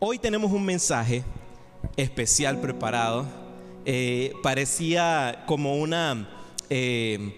Hoy 0.00 0.20
tenemos 0.20 0.52
un 0.52 0.64
mensaje 0.64 1.24
especial 1.96 2.60
preparado. 2.60 3.26
Eh, 3.84 4.32
parecía 4.44 5.42
como 5.48 5.74
una 5.74 6.28
eh, 6.70 7.34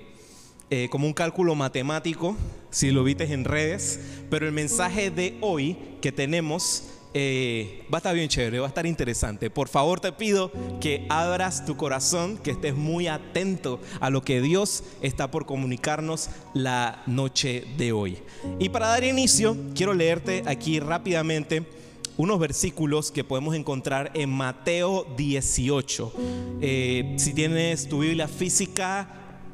eh, 0.68 0.88
como 0.90 1.06
un 1.06 1.14
cálculo 1.14 1.54
matemático, 1.54 2.36
si 2.68 2.90
lo 2.90 3.02
viste 3.02 3.32
en 3.32 3.46
redes, 3.46 3.98
pero 4.28 4.46
el 4.46 4.52
mensaje 4.52 5.10
de 5.10 5.38
hoy 5.40 5.74
que 6.02 6.12
tenemos 6.12 6.84
va 7.14 7.96
a 7.96 7.96
estar 7.96 8.14
bien 8.14 8.28
chévere, 8.28 8.58
va 8.58 8.66
a 8.66 8.68
estar 8.68 8.84
interesante. 8.84 9.48
Por 9.48 9.68
favor 9.68 9.98
te 9.98 10.12
pido 10.12 10.52
que 10.82 11.06
abras 11.08 11.64
tu 11.64 11.78
corazón, 11.78 12.36
que 12.36 12.50
estés 12.50 12.74
muy 12.74 13.06
atento 13.06 13.80
a 14.00 14.10
lo 14.10 14.22
que 14.22 14.42
Dios 14.42 14.84
está 15.00 15.30
por 15.30 15.46
comunicarnos 15.46 16.28
la 16.52 17.02
noche 17.06 17.64
de 17.78 17.92
hoy. 17.92 18.18
Y 18.58 18.68
para 18.68 18.88
dar 18.88 19.02
inicio, 19.02 19.56
quiero 19.74 19.94
leerte 19.94 20.42
aquí 20.46 20.78
rápidamente 20.78 21.80
unos 22.20 22.38
versículos 22.38 23.10
que 23.10 23.24
podemos 23.24 23.54
encontrar 23.54 24.10
en 24.12 24.28
Mateo 24.28 25.06
18. 25.16 26.12
Eh, 26.60 27.14
si 27.16 27.32
tienes 27.32 27.88
tu 27.88 28.00
Biblia 28.00 28.28
física, 28.28 29.08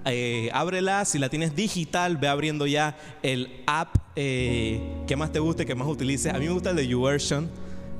eh, 0.04 0.50
ábrela. 0.52 1.04
Si 1.04 1.20
la 1.20 1.28
tienes 1.28 1.54
digital, 1.54 2.16
ve 2.16 2.26
abriendo 2.26 2.66
ya 2.66 2.98
el 3.22 3.62
app 3.68 3.94
eh, 4.16 4.80
que 5.06 5.14
más 5.14 5.30
te 5.30 5.38
guste, 5.38 5.64
que 5.64 5.76
más 5.76 5.86
utilices. 5.86 6.34
A 6.34 6.38
mí 6.40 6.46
me 6.46 6.52
gusta 6.52 6.70
el 6.70 6.76
de 6.76 6.88
YouVersion. 6.88 7.48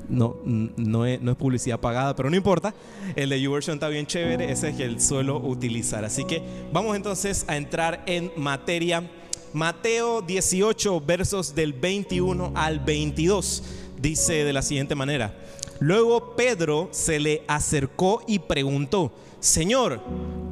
No, 0.08 0.36
no, 0.44 1.06
es, 1.06 1.20
no 1.20 1.30
es 1.30 1.36
publicidad 1.36 1.78
pagada, 1.78 2.16
pero 2.16 2.28
no 2.28 2.34
importa. 2.34 2.74
El 3.14 3.28
de 3.28 3.40
YouVersion 3.40 3.74
está 3.76 3.86
bien 3.86 4.06
chévere. 4.06 4.50
Ese 4.50 4.70
es 4.70 4.80
el 4.80 5.00
suelo 5.00 5.38
utilizar. 5.38 6.04
Así 6.04 6.24
que 6.24 6.42
vamos 6.72 6.96
entonces 6.96 7.44
a 7.46 7.56
entrar 7.56 8.02
en 8.06 8.32
materia. 8.36 9.08
Mateo 9.52 10.22
18, 10.22 11.00
versos 11.00 11.54
del 11.54 11.72
21 11.72 12.52
al 12.56 12.80
22 12.80 13.62
dice 13.98 14.44
de 14.44 14.52
la 14.52 14.62
siguiente 14.62 14.94
manera. 14.94 15.34
Luego 15.78 16.36
Pedro 16.36 16.88
se 16.92 17.20
le 17.20 17.44
acercó 17.46 18.22
y 18.26 18.38
preguntó, 18.38 19.12
Señor, 19.40 20.00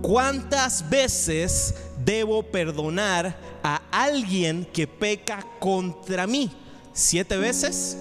¿cuántas 0.02 0.88
veces 0.90 1.74
debo 2.04 2.42
perdonar 2.42 3.38
a 3.62 3.82
alguien 3.90 4.66
que 4.72 4.86
peca 4.86 5.46
contra 5.58 6.26
mí? 6.26 6.50
¿Siete 6.92 7.36
veces? 7.38 7.96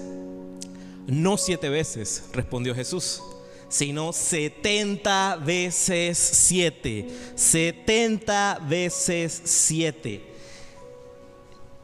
No 1.06 1.36
siete 1.36 1.68
veces, 1.68 2.24
respondió 2.32 2.74
Jesús, 2.74 3.22
sino 3.68 4.12
setenta 4.12 5.36
veces 5.36 6.18
siete. 6.18 7.08
Setenta 7.34 8.60
veces 8.68 9.42
siete. 9.44 10.32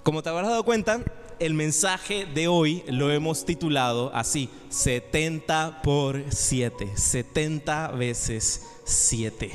Como 0.03 0.23
te 0.23 0.29
habrás 0.29 0.51
dado 0.51 0.65
cuenta, 0.65 1.03
el 1.41 1.55
mensaje 1.55 2.27
de 2.27 2.49
hoy 2.49 2.85
lo 2.87 3.11
hemos 3.11 3.47
titulado 3.47 4.15
así, 4.15 4.51
70 4.69 5.81
por 5.83 6.23
7, 6.29 6.93
70 6.95 7.89
veces 7.93 8.67
7. 8.85 9.51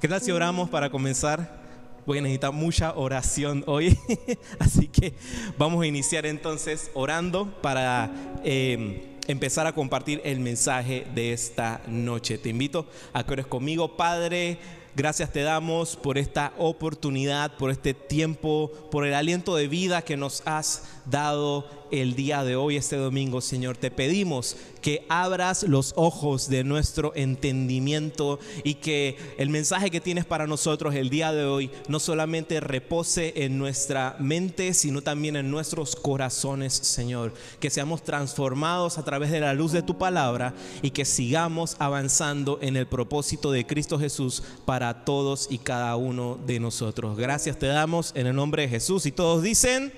¿Qué 0.00 0.08
tal 0.08 0.22
si 0.22 0.32
oramos 0.32 0.70
para 0.70 0.90
comenzar? 0.90 1.60
Voy 2.06 2.18
a 2.18 2.22
necesitar 2.22 2.52
mucha 2.52 2.94
oración 2.94 3.62
hoy, 3.66 3.96
así 4.58 4.88
que 4.88 5.12
vamos 5.58 5.82
a 5.82 5.86
iniciar 5.86 6.24
entonces 6.24 6.90
orando 6.94 7.60
para 7.60 8.10
eh, 8.42 9.18
empezar 9.28 9.66
a 9.66 9.74
compartir 9.74 10.20
el 10.24 10.40
mensaje 10.40 11.06
de 11.14 11.34
esta 11.34 11.82
noche. 11.86 12.38
Te 12.38 12.48
invito 12.48 12.86
a 13.12 13.22
que 13.24 13.32
ores 13.34 13.46
conmigo, 13.46 13.98
Padre. 13.98 14.58
Gracias 14.94 15.32
te 15.32 15.40
damos 15.40 15.96
por 15.96 16.18
esta 16.18 16.52
oportunidad, 16.58 17.56
por 17.56 17.70
este 17.70 17.94
tiempo, 17.94 18.70
por 18.90 19.06
el 19.06 19.14
aliento 19.14 19.56
de 19.56 19.66
vida 19.66 20.02
que 20.02 20.18
nos 20.18 20.42
has 20.44 20.82
dado 21.06 21.66
el 21.92 22.14
día 22.16 22.42
de 22.42 22.56
hoy, 22.56 22.76
este 22.76 22.96
domingo, 22.96 23.40
Señor. 23.40 23.76
Te 23.76 23.90
pedimos 23.90 24.56
que 24.80 25.04
abras 25.08 25.62
los 25.62 25.92
ojos 25.96 26.48
de 26.48 26.64
nuestro 26.64 27.12
entendimiento 27.14 28.40
y 28.64 28.74
que 28.74 29.16
el 29.36 29.50
mensaje 29.50 29.90
que 29.90 30.00
tienes 30.00 30.24
para 30.24 30.46
nosotros 30.46 30.94
el 30.94 31.10
día 31.10 31.32
de 31.32 31.44
hoy 31.44 31.70
no 31.88 32.00
solamente 32.00 32.60
repose 32.60 33.34
en 33.36 33.58
nuestra 33.58 34.16
mente, 34.18 34.72
sino 34.72 35.02
también 35.02 35.36
en 35.36 35.50
nuestros 35.50 35.94
corazones, 35.94 36.72
Señor. 36.72 37.34
Que 37.60 37.70
seamos 37.70 38.02
transformados 38.02 38.96
a 38.96 39.04
través 39.04 39.30
de 39.30 39.40
la 39.40 39.52
luz 39.52 39.72
de 39.72 39.82
tu 39.82 39.98
palabra 39.98 40.54
y 40.80 40.90
que 40.90 41.04
sigamos 41.04 41.76
avanzando 41.78 42.58
en 42.62 42.76
el 42.76 42.86
propósito 42.86 43.52
de 43.52 43.66
Cristo 43.66 43.98
Jesús 43.98 44.42
para 44.64 45.04
todos 45.04 45.46
y 45.50 45.58
cada 45.58 45.94
uno 45.96 46.38
de 46.46 46.58
nosotros. 46.58 47.18
Gracias 47.18 47.58
te 47.58 47.66
damos 47.66 48.12
en 48.14 48.26
el 48.26 48.34
nombre 48.34 48.62
de 48.62 48.68
Jesús 48.68 49.04
y 49.04 49.12
todos 49.12 49.42
dicen... 49.42 49.92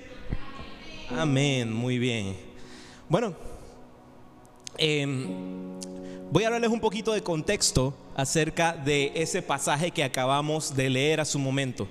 Amén, 1.09 1.71
muy 1.71 1.99
bien. 1.99 2.35
Bueno, 3.07 3.35
em, 4.77 5.27
voy 6.31 6.43
a 6.43 6.47
hablarles 6.47 6.71
un 6.71 6.79
poquito 6.79 7.13
de 7.13 7.21
contexto 7.21 7.93
acerca 8.15 8.73
de 8.73 9.11
ese 9.13 9.43
pasaje 9.43 9.91
que 9.91 10.03
acabamos 10.03 10.75
de 10.75 10.89
leer 10.89 11.19
a 11.21 11.25
su 11.25 11.37
momento. 11.37 11.87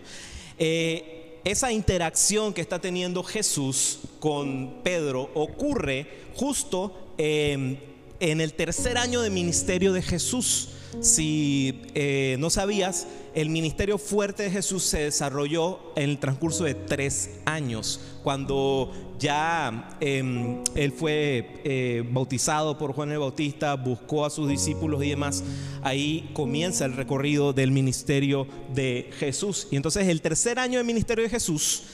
Eh, 0.59 1.41
esa 1.45 1.71
interacción 1.71 2.53
que 2.53 2.61
está 2.61 2.81
teniendo 2.81 3.23
Jesús 3.23 4.01
con 4.19 4.83
Pedro 4.83 5.31
ocurre 5.35 6.09
justo 6.35 7.13
em, 7.17 7.77
en 8.19 8.41
el 8.41 8.55
tercer 8.55 8.99
año 8.99 9.21
de 9.21 9.31
ministerio 9.31 9.93
de 9.93 10.03
Jesús. 10.03 10.71
Si 11.01 11.83
eh, 11.95 12.37
no 12.39 12.51
sabías, 12.51 13.07
el 13.35 13.51
ministerio 13.51 13.99
fuerte 13.99 14.45
de 14.45 14.51
Jesús 14.51 14.85
se 14.85 15.01
desarrolló 15.01 15.81
en 15.97 16.11
el 16.11 16.19
transcurso 16.19 16.65
de 16.65 16.75
tres 16.75 17.31
años, 17.45 18.01
cuando 18.23 18.93
ya 19.19 19.97
em, 20.01 20.63
él 20.75 20.93
fue 20.93 21.61
eh, 21.65 22.05
bautizado 22.11 22.79
por 22.79 22.93
Juan 22.93 23.13
el 23.13 23.19
Bautista, 23.19 23.75
buscó 23.75 24.25
a 24.25 24.31
sus 24.31 24.49
discípulos 24.49 25.03
y 25.05 25.11
demás. 25.11 25.43
Ahí 25.83 26.31
comienza 26.33 26.85
el 26.85 26.95
recorrido 26.95 27.53
del 27.53 27.71
ministerio 27.71 28.47
de 28.75 29.11
Jesús. 29.19 29.69
Y 29.71 29.77
entonces 29.77 30.09
el 30.09 30.21
tercer 30.21 30.59
año 30.59 30.79
del 30.79 30.87
ministerio 30.87 31.25
de 31.25 31.31
Jesús 31.31 31.85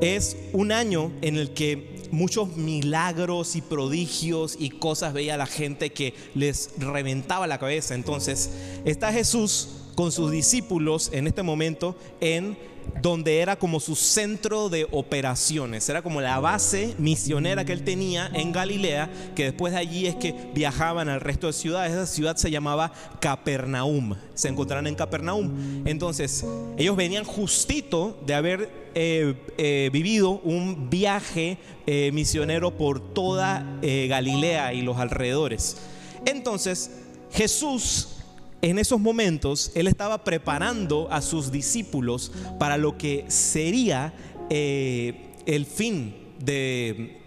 es 0.00 0.36
un 0.52 0.72
año 0.72 1.12
en 1.22 1.36
el 1.36 1.52
que 1.52 1.96
muchos 2.10 2.56
milagros 2.56 3.56
y 3.56 3.62
prodigios 3.62 4.56
y 4.58 4.70
cosas 4.70 5.12
veía 5.12 5.36
la 5.36 5.46
gente 5.46 5.90
que 5.90 6.14
les 6.34 6.70
reventaba 6.78 7.46
la 7.46 7.58
cabeza. 7.58 7.94
Entonces 7.94 8.50
está 8.84 9.12
Jesús 9.12 9.68
con 9.94 10.12
sus 10.12 10.30
discípulos 10.30 11.10
en 11.12 11.26
este 11.26 11.42
momento 11.42 11.96
en 12.20 12.56
donde 13.00 13.40
era 13.40 13.56
como 13.56 13.80
su 13.80 13.94
centro 13.94 14.68
de 14.68 14.86
operaciones, 14.90 15.88
era 15.88 16.02
como 16.02 16.20
la 16.20 16.40
base 16.40 16.94
misionera 16.98 17.64
que 17.64 17.72
él 17.72 17.84
tenía 17.84 18.30
en 18.34 18.52
Galilea, 18.52 19.10
que 19.34 19.44
después 19.44 19.72
de 19.72 19.78
allí 19.78 20.06
es 20.06 20.14
que 20.16 20.34
viajaban 20.54 21.08
al 21.08 21.20
resto 21.20 21.46
de 21.46 21.52
ciudades. 21.52 21.92
Esa 21.92 22.06
ciudad 22.06 22.36
se 22.36 22.50
llamaba 22.50 22.92
Capernaum, 23.20 24.16
se 24.34 24.48
encontraron 24.48 24.86
en 24.86 24.94
Capernaum. 24.94 25.86
Entonces, 25.86 26.44
ellos 26.76 26.96
venían 26.96 27.24
justito 27.24 28.18
de 28.26 28.34
haber 28.34 28.70
eh, 28.94 29.34
eh, 29.58 29.90
vivido 29.92 30.40
un 30.42 30.88
viaje 30.88 31.58
eh, 31.86 32.10
misionero 32.12 32.76
por 32.76 33.00
toda 33.00 33.78
Galilea 33.82 34.72
y 34.72 34.82
los 34.82 34.96
alrededores. 34.96 35.76
Entonces, 36.24 36.90
Jesús 37.30 38.15
en 38.62 38.78
esos 38.78 39.00
momentos 39.00 39.70
él 39.74 39.86
estaba 39.86 40.24
preparando 40.24 41.08
a 41.10 41.20
sus 41.20 41.52
discípulos 41.52 42.32
para 42.58 42.76
lo 42.76 42.96
que 42.96 43.24
sería 43.28 44.12
eh, 44.50 45.32
el 45.46 45.66
fin 45.66 46.14
de, 46.38 47.22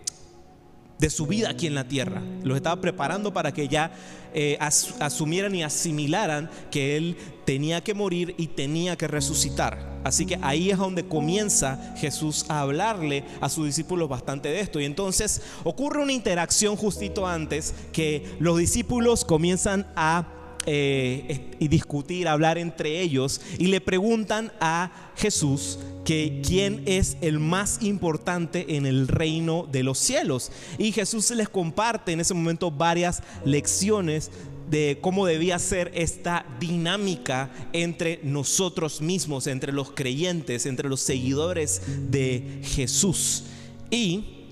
su 1.09 1.27
vida 1.27 1.49
aquí 1.49 1.67
en 1.67 1.75
la 1.75 1.87
tierra. 1.87 2.21
Los 2.43 2.57
estaba 2.57 2.81
preparando 2.81 3.31
para 3.33 3.53
que 3.53 3.67
ya 3.67 3.91
eh, 4.33 4.57
asumieran 4.59 5.55
y 5.55 5.63
asimilaran 5.63 6.49
que 6.71 6.97
él 6.97 7.15
tenía 7.45 7.81
que 7.81 7.93
morir 7.93 8.35
y 8.37 8.47
tenía 8.47 8.97
que 8.97 9.07
resucitar. 9.07 9.99
Así 10.03 10.25
que 10.25 10.39
ahí 10.41 10.71
es 10.71 10.77
donde 10.77 11.05
comienza 11.05 11.95
Jesús 11.97 12.45
a 12.49 12.61
hablarle 12.61 13.23
a 13.41 13.49
sus 13.49 13.65
discípulos 13.65 14.09
bastante 14.09 14.49
de 14.49 14.59
esto. 14.59 14.79
Y 14.79 14.85
entonces 14.85 15.41
ocurre 15.63 16.01
una 16.01 16.13
interacción 16.13 16.75
justito 16.75 17.27
antes 17.27 17.73
que 17.91 18.35
los 18.39 18.57
discípulos 18.57 19.25
comienzan 19.25 19.87
a 19.95 20.38
eh, 20.65 21.51
y 21.59 21.67
discutir, 21.67 22.27
hablar 22.27 22.57
entre 22.57 23.01
ellos 23.01 23.41
y 23.57 23.67
le 23.67 23.81
preguntan 23.81 24.51
a 24.59 25.11
Jesús 25.15 25.79
que 26.05 26.41
quién 26.45 26.83
es 26.85 27.17
el 27.21 27.39
más 27.39 27.81
importante 27.81 28.75
en 28.75 28.85
el 28.85 29.07
reino 29.07 29.67
de 29.71 29.83
los 29.83 29.97
cielos. 29.97 30.51
Y 30.77 30.91
Jesús 30.91 31.29
les 31.31 31.49
comparte 31.49 32.11
en 32.11 32.19
ese 32.19 32.33
momento 32.33 32.71
varias 32.71 33.21
lecciones 33.45 34.31
de 34.69 34.99
cómo 35.01 35.25
debía 35.25 35.57
ser 35.59 35.91
esta 35.95 36.45
dinámica 36.59 37.51
entre 37.73 38.19
nosotros 38.23 39.01
mismos, 39.01 39.47
entre 39.47 39.71
los 39.71 39.91
creyentes, 39.91 40.65
entre 40.65 40.89
los 40.89 41.01
seguidores 41.01 41.81
de 42.11 42.61
Jesús. 42.63 43.45
Y 43.89 44.47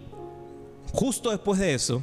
justo 0.92 1.30
después 1.30 1.60
de 1.60 1.74
eso, 1.74 2.01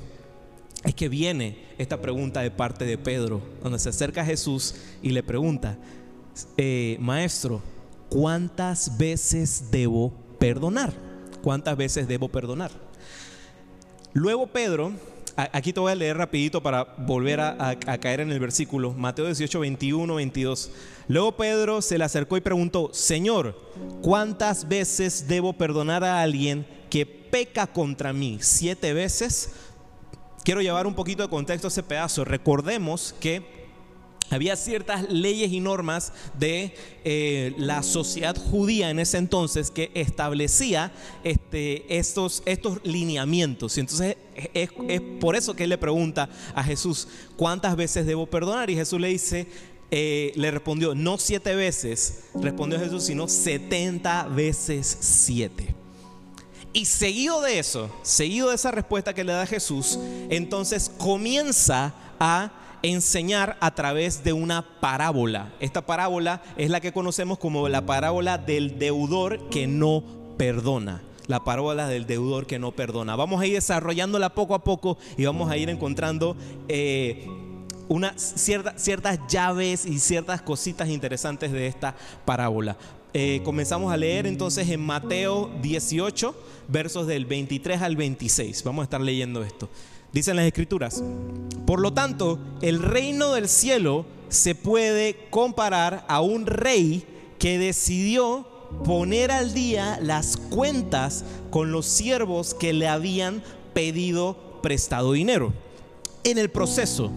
es 0.84 0.94
que 0.94 1.08
viene 1.08 1.58
esta 1.78 2.00
pregunta 2.00 2.40
de 2.40 2.50
parte 2.50 2.84
de 2.84 2.98
Pedro, 2.98 3.42
donde 3.62 3.78
se 3.78 3.88
acerca 3.88 4.20
a 4.20 4.24
Jesús 4.24 4.74
y 5.02 5.10
le 5.10 5.22
pregunta, 5.22 5.76
eh, 6.56 6.96
maestro, 7.00 7.62
¿cuántas 8.08 8.98
veces 8.98 9.70
debo 9.70 10.12
perdonar? 10.38 10.92
¿Cuántas 11.42 11.76
veces 11.76 12.06
debo 12.06 12.28
perdonar? 12.28 12.70
Luego 14.12 14.46
Pedro 14.46 14.92
aquí 15.36 15.72
te 15.72 15.80
voy 15.80 15.92
a 15.92 15.94
leer 15.94 16.16
rapidito 16.16 16.62
para 16.62 16.84
volver 16.98 17.40
a, 17.40 17.76
caer 18.00 18.20
en 18.20 18.30
el 18.30 18.38
versículo. 18.38 18.92
Mateo 18.92 19.26
18, 19.26 19.60
21, 19.60 20.14
22. 20.14 20.70
Luego 21.08 21.36
Pedro 21.36 21.82
se 21.82 21.98
le 21.98 22.04
acercó 22.04 22.36
y 22.36 22.40
preguntó, 22.40 22.90
Señor, 22.92 23.58
¿cuántas 24.02 24.68
veces 24.68 25.26
debo 25.28 25.52
perdonar 25.52 26.04
a 26.04 26.22
alguien 26.22 26.66
que 26.90 27.04
peca 27.06 27.66
contra 27.66 28.12
mí? 28.12 28.38
¿Siete 28.40 28.92
veces? 28.92 29.50
Quiero 30.44 30.60
llevar 30.60 30.86
un 30.86 30.94
poquito 30.94 31.22
de 31.22 31.30
contexto 31.30 31.66
a 31.66 31.70
ese 31.70 31.82
pedazo. 31.82 32.22
Recordemos 32.24 33.14
que 33.18 33.64
había 34.30 34.56
ciertas 34.56 35.10
leyes 35.10 35.50
y 35.52 35.60
normas 35.60 36.12
de 36.38 36.74
eh, 37.04 37.54
la 37.56 37.82
sociedad 37.82 38.36
judía 38.36 38.90
en 38.90 38.98
ese 38.98 39.16
entonces 39.16 39.70
que 39.70 39.90
establecía 39.94 40.92
este, 41.22 41.98
estos, 41.98 42.42
estos 42.44 42.78
lineamientos. 42.84 43.76
Y 43.78 43.80
entonces 43.80 44.16
es, 44.52 44.70
por 45.20 45.34
eso 45.34 45.54
que 45.54 45.64
él 45.64 45.70
le 45.70 45.78
pregunta 45.78 46.28
a 46.54 46.62
Jesús, 46.62 47.08
¿cuántas 47.36 47.74
veces 47.74 48.04
debo 48.04 48.26
perdonar? 48.26 48.68
Y 48.68 48.76
Jesús 48.76 49.00
le 49.00 49.08
dice, 49.08 49.46
eh, 49.90 50.32
le 50.36 50.50
respondió, 50.50 50.94
no 50.94 51.16
siete 51.16 51.54
veces, 51.54 52.24
respondió 52.34 52.78
Jesús, 52.78 53.04
sino 53.04 53.28
setenta 53.28 54.24
veces 54.28 54.98
siete. 55.00 55.74
Y 56.74 56.86
seguido 56.86 57.40
de 57.40 57.60
eso, 57.60 57.88
seguido 58.02 58.48
de 58.48 58.56
esa 58.56 58.72
respuesta 58.72 59.14
que 59.14 59.22
le 59.22 59.32
da 59.32 59.46
Jesús, 59.46 59.96
entonces 60.28 60.90
comienza 60.98 61.94
a 62.18 62.50
enseñar 62.82 63.56
a 63.60 63.76
través 63.76 64.24
de 64.24 64.32
una 64.32 64.80
parábola. 64.80 65.52
Esta 65.60 65.86
parábola 65.86 66.42
es 66.56 66.70
la 66.70 66.80
que 66.80 66.92
conocemos 66.92 67.38
como 67.38 67.68
la 67.68 67.86
parábola 67.86 68.38
del 68.38 68.76
deudor 68.76 69.48
que 69.50 69.68
no 69.68 70.02
perdona. 70.36 71.00
La 71.28 71.44
parábola 71.44 71.86
del 71.86 72.06
deudor 72.06 72.44
que 72.46 72.58
no 72.58 72.72
perdona. 72.72 73.14
Vamos 73.14 73.40
a 73.40 73.46
ir 73.46 73.54
desarrollándola 73.54 74.34
poco 74.34 74.56
a 74.56 74.64
poco 74.64 74.98
y 75.16 75.26
vamos 75.26 75.52
a 75.52 75.56
ir 75.56 75.70
encontrando 75.70 76.36
eh, 76.66 77.24
ciertas 78.16 79.20
llaves 79.28 79.86
y 79.86 80.00
ciertas 80.00 80.42
cositas 80.42 80.88
interesantes 80.88 81.52
de 81.52 81.68
esta 81.68 81.94
parábola. 82.24 82.76
Eh, 83.16 83.42
comenzamos 83.44 83.92
a 83.92 83.96
leer 83.96 84.26
entonces 84.26 84.68
en 84.70 84.80
Mateo 84.80 85.48
18, 85.62 86.34
versos 86.66 87.06
del 87.06 87.26
23 87.26 87.80
al 87.80 87.94
26. 87.94 88.64
Vamos 88.64 88.82
a 88.82 88.84
estar 88.84 89.00
leyendo 89.00 89.44
esto. 89.44 89.68
Dicen 90.12 90.34
las 90.34 90.46
escrituras. 90.46 91.00
Por 91.64 91.80
lo 91.80 91.92
tanto, 91.92 92.40
el 92.60 92.82
reino 92.82 93.34
del 93.34 93.48
cielo 93.48 94.04
se 94.30 94.56
puede 94.56 95.28
comparar 95.30 96.04
a 96.08 96.22
un 96.22 96.46
rey 96.46 97.04
que 97.38 97.56
decidió 97.56 98.48
poner 98.84 99.30
al 99.30 99.54
día 99.54 99.96
las 100.02 100.36
cuentas 100.36 101.24
con 101.50 101.70
los 101.70 101.86
siervos 101.86 102.52
que 102.52 102.72
le 102.72 102.88
habían 102.88 103.44
pedido 103.74 104.58
prestado 104.60 105.12
dinero. 105.12 105.52
En 106.24 106.36
el 106.36 106.50
proceso, 106.50 107.12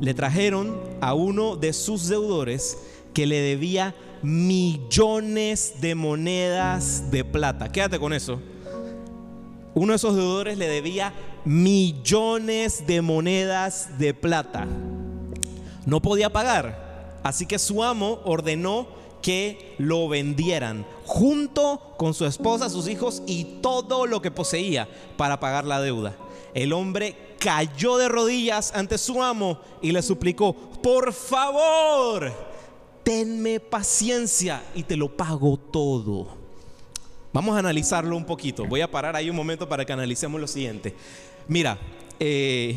le 0.00 0.12
trajeron 0.12 0.76
a 1.00 1.14
uno 1.14 1.54
de 1.54 1.72
sus 1.72 2.08
deudores 2.08 2.78
que 3.14 3.26
le 3.28 3.40
debía 3.40 3.94
millones 4.22 5.74
de 5.80 5.94
monedas 5.94 7.10
de 7.10 7.24
plata. 7.24 7.70
Quédate 7.70 7.98
con 7.98 8.12
eso. 8.12 8.40
Uno 9.74 9.92
de 9.92 9.96
esos 9.96 10.16
deudores 10.16 10.58
le 10.58 10.68
debía 10.68 11.12
millones 11.44 12.86
de 12.86 13.02
monedas 13.02 13.98
de 13.98 14.14
plata. 14.14 14.66
No 15.86 16.02
podía 16.02 16.30
pagar, 16.30 17.20
así 17.22 17.46
que 17.46 17.58
su 17.58 17.82
amo 17.82 18.20
ordenó 18.24 18.88
que 19.22 19.74
lo 19.78 20.08
vendieran 20.08 20.86
junto 21.04 21.94
con 21.96 22.14
su 22.14 22.26
esposa, 22.26 22.68
sus 22.68 22.88
hijos 22.88 23.22
y 23.26 23.44
todo 23.60 24.06
lo 24.06 24.22
que 24.22 24.30
poseía 24.30 24.88
para 25.16 25.40
pagar 25.40 25.64
la 25.64 25.80
deuda. 25.80 26.16
El 26.54 26.72
hombre 26.72 27.16
cayó 27.38 27.96
de 27.96 28.08
rodillas 28.08 28.72
ante 28.74 28.98
su 28.98 29.22
amo 29.22 29.60
y 29.82 29.92
le 29.92 30.02
suplicó, 30.02 30.54
por 30.54 31.12
favor, 31.12 32.32
tenme 33.10 33.58
paciencia 33.58 34.62
y 34.72 34.84
te 34.84 34.96
lo 34.96 35.08
pago 35.08 35.56
todo. 35.56 36.28
Vamos 37.32 37.56
a 37.56 37.58
analizarlo 37.58 38.16
un 38.16 38.24
poquito. 38.24 38.66
Voy 38.66 38.82
a 38.82 38.88
parar 38.88 39.16
ahí 39.16 39.28
un 39.28 39.34
momento 39.34 39.68
para 39.68 39.84
que 39.84 39.92
analicemos 39.92 40.40
lo 40.40 40.46
siguiente. 40.46 40.94
Mira, 41.48 41.76
eh, 42.22 42.76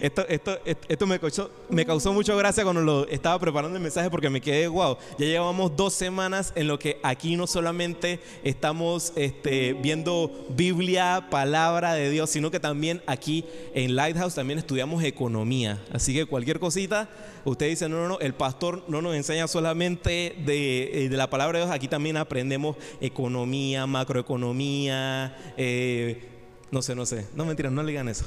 esto, 0.00 1.06
me, 1.06 1.20
causó, 1.20 1.50
me, 1.68 1.84
mucha 2.14 2.34
gracia 2.34 2.64
cuando 2.64 2.80
lo 2.80 3.06
estaba 3.08 3.38
preparando 3.38 3.76
el 3.76 3.82
mensaje 3.82 4.08
porque 4.08 4.30
me 4.30 4.40
quedé 4.40 4.66
wow. 4.66 4.96
Ya 5.18 5.26
llevamos 5.26 5.76
dos 5.76 5.92
semanas 5.92 6.54
en 6.56 6.66
lo 6.66 6.78
que 6.78 6.98
aquí 7.02 7.36
no 7.36 7.46
solamente 7.46 8.18
estamos 8.42 9.12
este, 9.14 9.74
viendo 9.74 10.46
Biblia, 10.48 11.26
palabra 11.30 11.92
de 11.92 12.08
Dios, 12.08 12.30
sino 12.30 12.50
que 12.50 12.58
también 12.58 13.02
aquí 13.06 13.44
en 13.74 13.94
Lighthouse 13.94 14.34
también 14.34 14.58
estudiamos 14.58 15.04
economía. 15.04 15.84
Así 15.92 16.14
que 16.14 16.24
cualquier 16.24 16.58
cosita, 16.58 17.10
usted 17.44 17.68
dice, 17.68 17.90
no, 17.90 17.96
no, 17.96 18.08
no, 18.08 18.18
el 18.20 18.32
pastor 18.32 18.84
no 18.88 19.02
nos 19.02 19.14
enseña 19.14 19.48
solamente 19.48 20.34
de, 20.46 21.04
eh, 21.04 21.08
la 21.10 21.28
palabra 21.28 21.58
de 21.58 21.66
Dios, 21.66 21.74
aquí 21.74 21.88
también 21.88 22.16
aprendemos 22.16 22.76
economía, 23.02 23.86
macroeconomía. 23.86 25.36
Eh, 25.58 26.35
no 26.70 26.82
sé, 26.82 26.94
no 26.94 27.06
sé. 27.06 27.26
No 27.34 27.44
mentira, 27.44 27.70
no 27.70 27.82
le 27.82 27.92
digan 27.92 28.08
eso. 28.08 28.24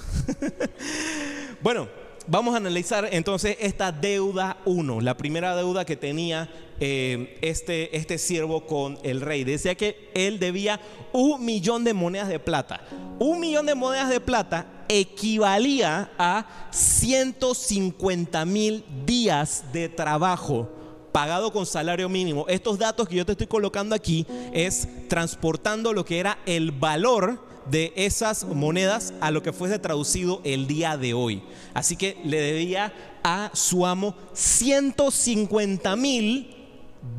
bueno, 1.62 1.88
vamos 2.27 2.53
a 2.53 2.57
analizar 2.57 3.07
entonces 3.12 3.57
esta 3.59 3.91
deuda 3.91 4.57
1, 4.65 5.01
la 5.01 5.18
primera 5.18 5.56
deuda 5.56 5.83
que 5.86 5.95
tenía 5.95 6.50
eh, 6.80 7.38
este, 7.41 7.95
este 7.97 8.18
siervo 8.18 8.65
con 8.65 8.97
el 9.03 9.21
rey. 9.21 9.44
Decía 9.44 9.75
que 9.75 10.09
él 10.13 10.39
debía 10.39 10.80
un 11.12 11.44
millón 11.44 11.83
de 11.83 11.94
monedas 11.94 12.30
de 12.30 12.39
plata. 12.39 12.81
Un 13.19 13.39
millón 13.39 13.65
de 13.65 13.75
monedas 13.75 14.09
de 14.09 14.19
plata 14.19 14.86
equivalía 14.88 16.12
a 16.18 16.69
150 16.71 18.45
mil 18.45 18.86
días 19.06 19.65
de 19.74 19.89
trabajo 19.89 20.79
pagado 21.12 21.52
con 21.52 21.66
salario 21.66 22.10
mínimo. 22.10 22.46
Estos 22.48 22.78
datos 22.78 23.08
que 23.08 23.16
yo 23.16 23.26
te 23.26 23.34
estoy 23.34 23.48
colocando 23.48 23.96
aquí 23.96 24.26
es 24.54 24.88
transportando 25.08 25.94
lo 25.94 26.06
que 26.06 26.20
era 26.20 26.40
el 26.46 26.72
valor 26.72 27.50
de 27.70 27.94
esas 27.96 28.46
monedas 28.46 29.14
a 29.22 29.32
lo 29.32 29.42
que 29.44 29.54
fuese 29.54 29.80
traducido 29.80 30.42
el 30.44 30.68
día 30.68 30.98
de 30.98 31.14
hoy. 31.14 31.42
Así 31.74 31.96
que 31.96 32.18
le 32.24 32.42
debía 32.42 32.92
a 33.24 33.52
su 33.54 33.86
amo 33.86 34.16
150 34.34 35.96
mil 35.96 36.54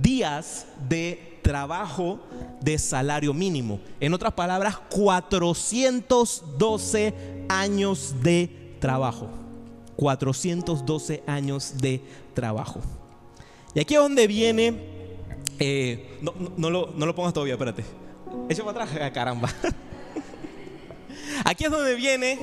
días 0.03 0.67
de 0.89 1.39
trabajo 1.43 2.21
de 2.61 2.77
salario 2.79 3.33
mínimo. 3.33 3.79
En 4.01 4.13
otras 4.15 4.33
palabras, 4.33 4.77
412 4.91 7.15
años 7.49 8.17
de 8.23 8.77
trabajo. 8.81 9.29
412 9.97 11.23
años 11.27 11.75
de 11.79 12.03
trabajo. 12.35 12.81
Y 13.75 13.81
aquí 13.81 13.95
es 13.95 14.01
donde 14.01 14.27
viene, 14.27 14.75
eh, 15.61 16.19
no, 16.21 16.33
lo, 16.71 16.93
no, 16.97 17.07
lo, 17.07 17.15
pongas 17.15 17.33
todavía, 17.33 17.55
espérate. 17.55 17.85
Echa 18.49 18.65
para 18.65 18.85
atrás, 18.85 19.01
ah, 19.01 19.13
caramba. 19.13 19.49
Aquí 21.45 21.65
es 21.65 21.71
donde 21.71 21.95
viene 21.95 22.39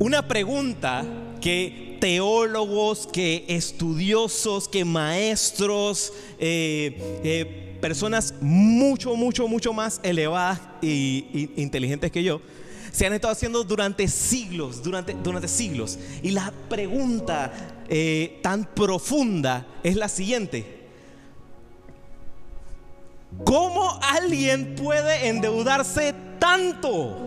una 0.00 0.26
pregunta 0.26 1.04
que 1.40 1.98
teólogos, 2.00 3.06
que 3.06 3.44
estudiosos, 3.48 4.68
que 4.68 4.84
maestros, 4.84 6.12
eh, 6.38 7.20
eh, 7.22 7.78
personas 7.80 8.34
mucho, 8.40 9.14
mucho, 9.14 9.46
mucho 9.46 9.72
más 9.72 10.00
elevadas 10.02 10.60
e 10.82 11.50
inteligentes 11.56 12.10
que 12.10 12.24
yo, 12.24 12.40
se 12.90 13.06
han 13.06 13.12
estado 13.12 13.32
haciendo 13.32 13.64
durante 13.64 14.08
siglos, 14.08 14.82
durante, 14.82 15.14
durante 15.14 15.48
siglos. 15.48 15.98
Y 16.22 16.30
la 16.30 16.52
pregunta 16.68 17.52
eh, 17.88 18.40
tan 18.42 18.64
profunda 18.64 19.66
es 19.82 19.96
la 19.96 20.08
siguiente. 20.08 20.84
¿Cómo 23.44 23.98
alguien 24.02 24.76
puede 24.76 25.28
endeudarse 25.28 26.14
tanto? 26.38 27.24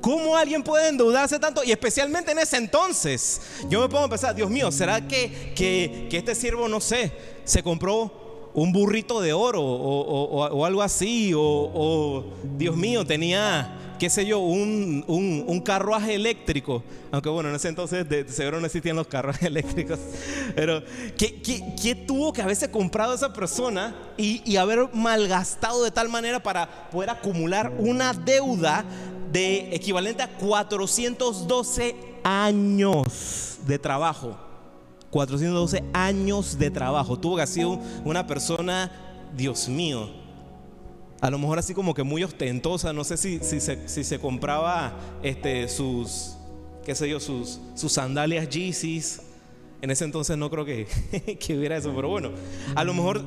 ¿Cómo 0.00 0.36
alguien 0.36 0.62
puede 0.62 0.88
endeudarse 0.88 1.38
tanto? 1.38 1.64
Y 1.64 1.72
especialmente 1.72 2.32
en 2.32 2.38
ese 2.38 2.56
entonces. 2.56 3.40
Yo 3.68 3.88
me 3.88 3.98
a 3.98 4.08
pensar, 4.08 4.34
Dios 4.34 4.50
mío, 4.50 4.70
¿será 4.70 5.06
que, 5.06 5.52
que, 5.54 6.08
este 6.16 6.34
siervo, 6.34 6.68
no 6.68 6.80
sé, 6.80 7.12
se 7.44 7.62
compró 7.62 8.50
un 8.54 8.72
burrito 8.72 9.20
de 9.20 9.32
oro 9.32 9.62
o, 9.62 10.64
algo 10.64 10.82
así? 10.82 11.32
O, 11.34 12.24
Dios 12.56 12.76
mío, 12.76 13.04
tenía, 13.04 13.87
qué 13.98 14.08
sé 14.10 14.24
yo, 14.26 14.38
un, 14.38 15.04
un, 15.06 15.60
carruaje 15.60 16.14
eléctrico. 16.14 16.82
Aunque 17.10 17.28
bueno, 17.28 17.48
en 17.48 17.56
ese 17.56 17.68
entonces 17.68 18.08
de, 18.08 18.28
seguro 18.28 18.60
no 18.60 18.66
existían 18.66 18.96
los 18.96 19.06
carruajes 19.06 19.42
eléctricos. 19.46 19.98
Pero, 20.54 20.82
¿qué, 21.16 21.42
qué, 21.42 21.94
tuvo 21.94 22.32
que 22.32 22.42
haberse 22.42 22.70
comprado 22.70 23.14
esa 23.14 23.32
persona 23.32 23.94
y, 24.16 24.42
y 24.50 24.56
haber 24.56 24.88
malgastado 24.94 25.82
de 25.82 25.90
tal 25.90 26.08
manera 26.08 26.42
para 26.42 26.90
poder 26.90 27.10
acumular 27.10 27.72
una 27.78 28.12
deuda 28.12 28.84
de 29.32 29.74
equivalente 29.74 30.22
a 30.22 30.28
412 30.28 31.96
años 32.22 33.58
de 33.66 33.78
trabajo. 33.78 34.36
412 35.10 35.84
años 35.92 36.58
de 36.58 36.70
trabajo. 36.70 37.18
Tuvo 37.18 37.36
que 37.36 37.42
haber 37.42 37.54
sido 37.54 37.80
una 38.04 38.26
persona, 38.26 38.90
Dios 39.34 39.68
mío, 39.68 40.10
a 41.20 41.30
lo 41.30 41.38
mejor 41.38 41.58
así 41.58 41.74
como 41.74 41.94
que 41.94 42.02
muy 42.02 42.22
ostentosa. 42.22 42.92
No 42.92 43.04
sé 43.04 43.16
si, 43.16 43.40
si, 43.40 43.60
se, 43.60 44.18
compraba 44.18 44.98
este, 45.22 45.68
sus, 45.68 46.36
qué 46.84 46.94
sé 46.94 47.08
yo, 47.08 47.20
sus, 47.20 47.60
sus 47.74 47.92
sandalias 47.92 48.48
Yeezys. 48.48 49.22
En 49.80 49.90
ese 49.90 50.04
entonces 50.04 50.36
no 50.36 50.50
creo 50.50 50.64
que, 50.64 50.86
que 51.40 51.56
hubiera 51.56 51.76
eso, 51.76 51.92
pero 51.94 52.08
bueno, 52.08 52.30
a 52.74 52.84
lo 52.84 52.94
mejor 52.94 53.22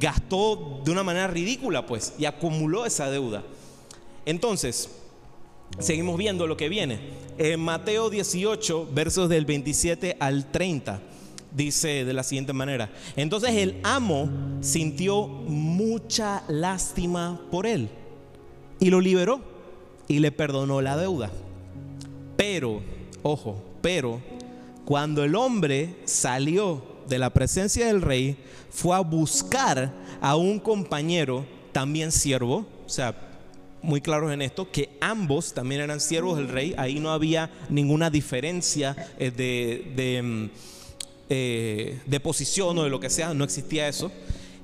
gastó 0.00 0.80
de 0.84 0.90
una 0.90 1.02
manera 1.02 1.28
ridícula, 1.28 1.86
pues, 1.86 2.14
y 2.18 2.24
acumuló 2.24 2.86
esa 2.86 3.10
deuda. 3.10 3.44
Entonces, 4.26 4.90
seguimos 5.78 6.16
viendo 6.16 6.46
lo 6.46 6.56
que 6.56 6.68
viene. 6.68 6.98
En 7.38 7.60
Mateo 7.60 8.10
18, 8.10 8.88
versos 8.92 9.28
del 9.28 9.44
27 9.44 10.16
al 10.20 10.50
30, 10.50 11.00
dice 11.52 12.04
de 12.04 12.12
la 12.12 12.22
siguiente 12.22 12.52
manera. 12.52 12.90
Entonces 13.16 13.50
el 13.50 13.80
amo 13.82 14.28
sintió 14.60 15.26
mucha 15.26 16.42
lástima 16.48 17.40
por 17.50 17.66
él 17.66 17.88
y 18.78 18.90
lo 18.90 19.00
liberó 19.00 19.40
y 20.08 20.18
le 20.18 20.32
perdonó 20.32 20.80
la 20.80 20.96
deuda. 20.96 21.30
Pero, 22.36 22.80
ojo, 23.22 23.62
pero 23.80 24.20
cuando 24.84 25.22
el 25.22 25.34
hombre 25.34 25.96
salió 26.04 26.82
de 27.08 27.18
la 27.18 27.30
presencia 27.30 27.86
del 27.86 28.02
rey, 28.02 28.36
fue 28.70 28.96
a 28.96 29.00
buscar 29.00 29.92
a 30.20 30.36
un 30.36 30.58
compañero, 30.58 31.44
también 31.72 32.10
siervo, 32.12 32.66
o 32.86 32.88
sea, 32.88 33.14
muy 33.82 34.00
claros 34.00 34.32
en 34.32 34.42
esto, 34.42 34.70
que 34.70 34.90
ambos 35.00 35.54
también 35.54 35.80
eran 35.80 36.00
siervos 36.00 36.36
del 36.36 36.48
rey, 36.48 36.74
ahí 36.76 37.00
no 37.00 37.10
había 37.10 37.50
ninguna 37.68 38.10
diferencia 38.10 38.96
eh, 39.18 39.30
de, 39.30 39.92
de, 39.96 40.22
mm, 40.22 40.50
eh, 41.30 42.00
de 42.06 42.20
posición 42.20 42.76
o 42.76 42.84
de 42.84 42.90
lo 42.90 43.00
que 43.00 43.08
sea, 43.08 43.32
no 43.34 43.44
existía 43.44 43.88
eso, 43.88 44.10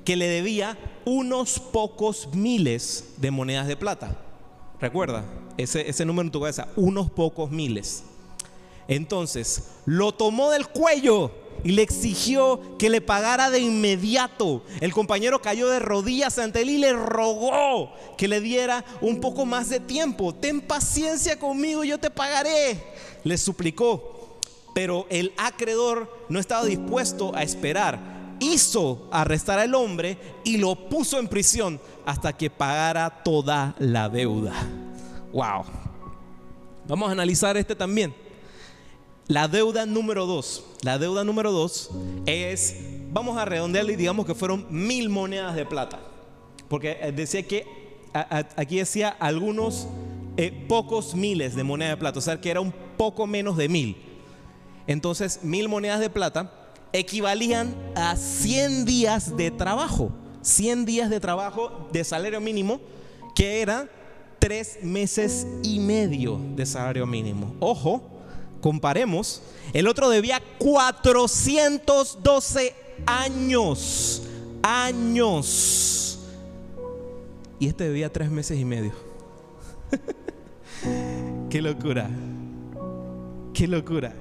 que 0.04 0.16
le 0.16 0.26
debía 0.26 0.76
unos 1.04 1.60
pocos 1.60 2.28
miles 2.34 3.14
de 3.18 3.30
monedas 3.30 3.68
de 3.68 3.76
plata. 3.76 4.20
Recuerda, 4.80 5.24
ese, 5.56 5.88
ese 5.88 6.04
número 6.04 6.26
en 6.26 6.32
tu 6.32 6.40
cabeza, 6.40 6.68
unos 6.76 7.10
pocos 7.10 7.50
miles. 7.50 8.02
Entonces, 8.88 9.68
lo 9.84 10.12
tomó 10.12 10.50
del 10.50 10.68
cuello 10.68 11.30
y 11.64 11.72
le 11.72 11.82
exigió 11.82 12.60
que 12.78 12.90
le 12.90 13.00
pagara 13.00 13.50
de 13.50 13.60
inmediato. 13.60 14.62
El 14.80 14.92
compañero 14.92 15.40
cayó 15.40 15.68
de 15.68 15.78
rodillas 15.78 16.38
ante 16.38 16.62
él 16.62 16.70
y 16.70 16.78
le 16.78 16.92
rogó 16.92 17.92
que 18.16 18.28
le 18.28 18.40
diera 18.40 18.84
un 19.00 19.20
poco 19.20 19.46
más 19.46 19.68
de 19.68 19.80
tiempo. 19.80 20.34
Ten 20.34 20.60
paciencia 20.60 21.38
conmigo, 21.38 21.84
yo 21.84 21.98
te 21.98 22.10
pagaré. 22.10 22.82
Le 23.24 23.38
suplicó. 23.38 24.15
Pero 24.76 25.06
el 25.08 25.32
acreedor 25.38 26.26
no 26.28 26.38
estaba 26.38 26.66
dispuesto 26.66 27.34
a 27.34 27.42
esperar. 27.42 28.36
Hizo 28.40 29.08
arrestar 29.10 29.58
al 29.58 29.74
hombre 29.74 30.18
y 30.44 30.58
lo 30.58 30.90
puso 30.90 31.18
en 31.18 31.28
prisión 31.28 31.80
hasta 32.04 32.34
que 32.36 32.50
pagara 32.50 33.22
toda 33.24 33.74
la 33.78 34.10
deuda. 34.10 34.52
Wow. 35.32 35.64
Vamos 36.86 37.08
a 37.08 37.12
analizar 37.12 37.56
este 37.56 37.74
también. 37.74 38.14
La 39.28 39.48
deuda 39.48 39.86
número 39.86 40.26
dos. 40.26 40.62
La 40.82 40.98
deuda 40.98 41.24
número 41.24 41.52
dos 41.52 41.90
es, 42.26 42.76
vamos 43.12 43.38
a 43.38 43.46
redondearle 43.46 43.94
y 43.94 43.96
digamos 43.96 44.26
que 44.26 44.34
fueron 44.34 44.66
mil 44.68 45.08
monedas 45.08 45.56
de 45.56 45.64
plata. 45.64 46.00
Porque 46.68 46.98
eh, 47.00 47.12
decía 47.12 47.42
que, 47.44 47.66
aquí 48.12 48.76
decía 48.76 49.08
algunos 49.08 49.86
eh, 50.36 50.66
pocos 50.68 51.14
miles 51.14 51.56
de 51.56 51.64
monedas 51.64 51.94
de 51.94 51.96
plata, 51.96 52.18
o 52.18 52.22
sea 52.22 52.38
que 52.38 52.50
era 52.50 52.60
un 52.60 52.74
poco 52.98 53.26
menos 53.26 53.56
de 53.56 53.70
mil. 53.70 54.02
Entonces, 54.86 55.40
mil 55.42 55.68
monedas 55.68 56.00
de 56.00 56.10
plata 56.10 56.52
equivalían 56.92 57.74
a 57.94 58.16
100 58.16 58.84
días 58.84 59.36
de 59.36 59.50
trabajo. 59.50 60.10
100 60.42 60.84
días 60.84 61.10
de 61.10 61.20
trabajo 61.20 61.88
de 61.92 62.04
salario 62.04 62.40
mínimo, 62.40 62.80
que 63.34 63.60
era 63.60 63.88
tres 64.38 64.78
meses 64.82 65.46
y 65.62 65.80
medio 65.80 66.40
de 66.54 66.64
salario 66.64 67.06
mínimo. 67.06 67.54
Ojo, 67.58 68.02
comparemos, 68.60 69.42
el 69.72 69.88
otro 69.88 70.08
debía 70.08 70.40
412 70.58 72.74
años, 73.06 74.22
años. 74.62 76.20
Y 77.58 77.68
este 77.68 77.84
debía 77.84 78.12
tres 78.12 78.30
meses 78.30 78.58
y 78.58 78.64
medio. 78.64 78.92
Qué 81.50 81.62
locura. 81.62 82.08
Qué 83.52 83.66
locura. 83.66 84.12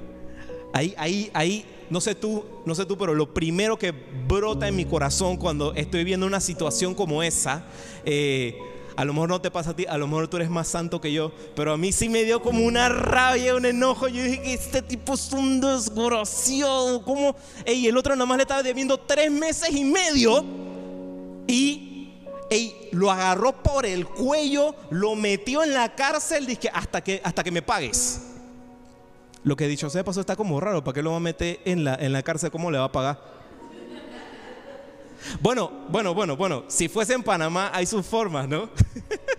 Ahí, 0.76 0.94
ahí, 0.98 1.32
ahí, 1.34 1.66
no 1.90 2.02
sé 2.02 2.16
tú, 2.16 2.44
no 2.66 2.76
sé 2.76 2.86
tú, 2.86 2.98
pero 2.98 3.16
lo 3.16 3.34
primero 3.34 3.80
que 3.80 3.94
brota 4.28 4.68
en 4.68 4.76
mi 4.76 4.84
corazón 4.84 5.38
cuando 5.38 5.74
estoy 5.74 6.04
viendo 6.04 6.26
una 6.26 6.42
situación 6.42 6.94
como 6.94 7.24
esa, 7.24 7.64
eh, 8.04 8.60
a 8.98 9.06
lo 9.06 9.14
mejor 9.14 9.30
no 9.30 9.40
te 9.40 9.50
pasa 9.50 9.70
a 9.70 9.74
ti, 9.74 9.86
a 9.88 9.98
lo 9.98 10.06
mejor 10.06 10.28
tú 10.28 10.36
eres 10.36 10.50
más 10.50 10.68
santo 10.68 11.00
que 11.00 11.14
yo, 11.14 11.32
pero 11.56 11.72
a 11.72 11.78
mí 11.78 11.94
sí 11.94 12.10
me 12.10 12.26
dio 12.26 12.42
como 12.42 12.66
una 12.66 12.90
rabia, 12.90 13.56
un 13.56 13.66
enojo. 13.66 14.10
Yo 14.10 14.22
dije 14.22 14.42
que 14.42 14.54
este 14.54 14.82
tipo 14.82 15.14
es 15.14 15.32
un 15.32 15.62
desgraciado. 15.62 17.02
¿Cómo? 17.04 17.38
Y 17.66 17.88
el 17.88 17.96
otro 17.96 18.14
nada 18.14 18.26
más 18.26 18.36
le 18.36 18.44
estaba 18.44 18.62
debiendo 18.62 18.98
tres 18.98 19.32
meses 19.32 19.70
y 19.72 19.86
medio 19.86 20.44
y 21.48 22.10
lo 22.92 23.12
agarró 23.12 23.64
por 23.64 23.86
el 23.86 24.06
cuello, 24.06 24.76
lo 24.90 25.16
metió 25.16 25.64
en 25.64 25.74
la 25.74 25.96
cárcel, 25.96 26.46
dije, 26.46 26.70
hasta 26.74 27.02
que, 27.02 27.22
hasta 27.24 27.46
que 27.46 27.52
me 27.52 27.62
pagues. 27.62 28.25
Lo 29.46 29.56
que 29.56 29.68
dicho 29.68 29.92
sea 29.92 30.04
pasó 30.04 30.22
está 30.22 30.36
como 30.36 30.60
raro, 30.60 30.84
¿para 30.84 30.96
qué 30.96 31.04
lo 31.04 31.12
va 31.12 31.18
a 31.18 31.20
meter 31.20 31.60
en 31.66 31.84
la, 31.84 31.94
en 31.94 32.12
la 32.12 32.24
cárcel? 32.24 32.50
¿Cómo 32.50 32.72
le 32.72 32.80
va 32.80 32.86
a 32.86 32.92
pagar? 32.92 33.20
Bueno, 35.40 35.72
bueno, 35.88 36.16
bueno, 36.16 36.36
bueno. 36.36 36.66
Si 36.68 36.90
fuese 36.90 37.14
en 37.14 37.22
Panamá 37.22 37.70
hay 37.72 37.86
sus 37.86 38.04
formas, 38.04 38.50
¿no? 38.50 38.72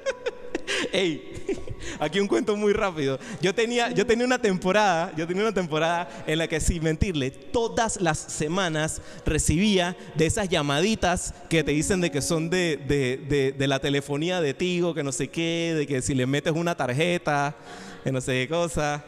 Ey, 0.92 1.56
aquí 1.98 2.20
un 2.20 2.28
cuento 2.28 2.56
muy 2.56 2.72
rápido. 2.72 3.18
Yo 3.42 3.52
tenía, 3.52 3.90
yo 3.90 4.06
tenía 4.06 4.25
una 4.25 4.40
temporada, 4.40 5.12
yo 5.16 5.26
tenía 5.26 5.42
una 5.42 5.52
temporada 5.52 6.08
en 6.25 6.38
la 6.38 6.46
que 6.46 6.60
sin 6.60 6.84
mentirle, 6.84 7.32
todas 7.32 8.00
las 8.00 8.16
semanas 8.16 9.02
recibía 9.25 9.96
de 10.14 10.26
esas 10.26 10.48
llamaditas 10.48 11.34
que 11.50 11.64
te 11.64 11.72
dicen 11.72 12.00
de 12.00 12.12
que 12.12 12.22
son 12.22 12.48
de, 12.48 12.76
de, 12.76 13.52
de 13.58 13.66
la 13.66 13.80
telefonía 13.80 14.40
de 14.40 14.54
Tigo, 14.54 14.94
que 14.94 15.02
no 15.02 15.10
sé 15.10 15.26
qué, 15.30 15.75
de 15.76 15.84
que 15.84 16.00
si 16.00 16.14
le 16.14 16.26
metes 16.26 16.52
una 16.52 16.76
tarjeta, 16.76 17.56
que 18.04 18.12
no 18.12 18.20
sé 18.20 18.32
qué 18.34 18.48
cosa. 18.48 19.04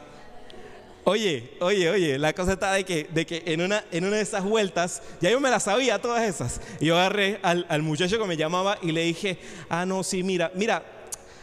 Oye, 1.09 1.57
oye, 1.61 1.89
oye, 1.89 2.19
la 2.19 2.35
cosa 2.35 2.53
está 2.53 2.71
de 2.75 2.85
que, 2.85 3.05
de 3.05 3.25
que 3.25 3.43
en, 3.47 3.63
una, 3.63 3.83
en 3.93 4.05
una 4.05 4.17
de 4.17 4.23
esas 4.23 4.45
vueltas, 4.45 5.03
ya 5.23 5.31
yo 5.31 5.41
me 5.41 5.49
las 5.49 5.63
sabía 5.63 6.03
todas 6.03 6.23
esas. 6.23 6.61
Y 6.81 6.85
yo 6.85 6.99
agarré 6.99 7.41
al, 7.43 7.83
muchacho 7.83 8.19
que 8.19 8.27
me 8.27 8.37
llamaba 8.37 8.77
y 8.83 8.93
le 8.93 9.05
dije, 9.05 9.39
ah, 9.71 9.87
no, 9.87 10.03
sí, 10.03 10.23
mira, 10.23 10.53
mira, 10.55 10.85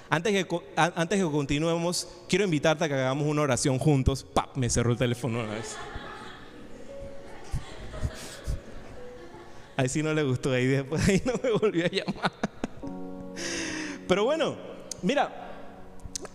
antes 0.07 0.45
que, 0.45 0.61
antes 0.75 1.19
que 1.19 1.31
continuemos, 1.31 2.07
quiero 2.29 2.45
invitarte 2.45 2.83
a 2.83 2.87
que 2.87 2.93
hagamos 2.93 3.25
una 3.25 3.41
oración 3.41 3.79
juntos. 3.79 4.23
¡Pap! 4.23 4.55
Me 4.55 4.69
cerró 4.69 4.91
el 4.91 4.99
teléfono 4.99 5.39
una 5.39 5.53
vez. 5.55 5.75
Ahí 9.77 9.89
sí 9.89 10.03
no 10.03 10.13
le 10.13 10.21
gustó, 10.21 10.51
ahí 10.51 10.67
después 10.67 11.09
ahí 11.09 11.23
no 11.25 11.33
me 11.41 11.49
volvió 11.49 11.85
a 11.85 11.89
llamar. 11.89 12.31
Pero 14.07 14.25
bueno, 14.25 14.57
mira, 15.01 15.44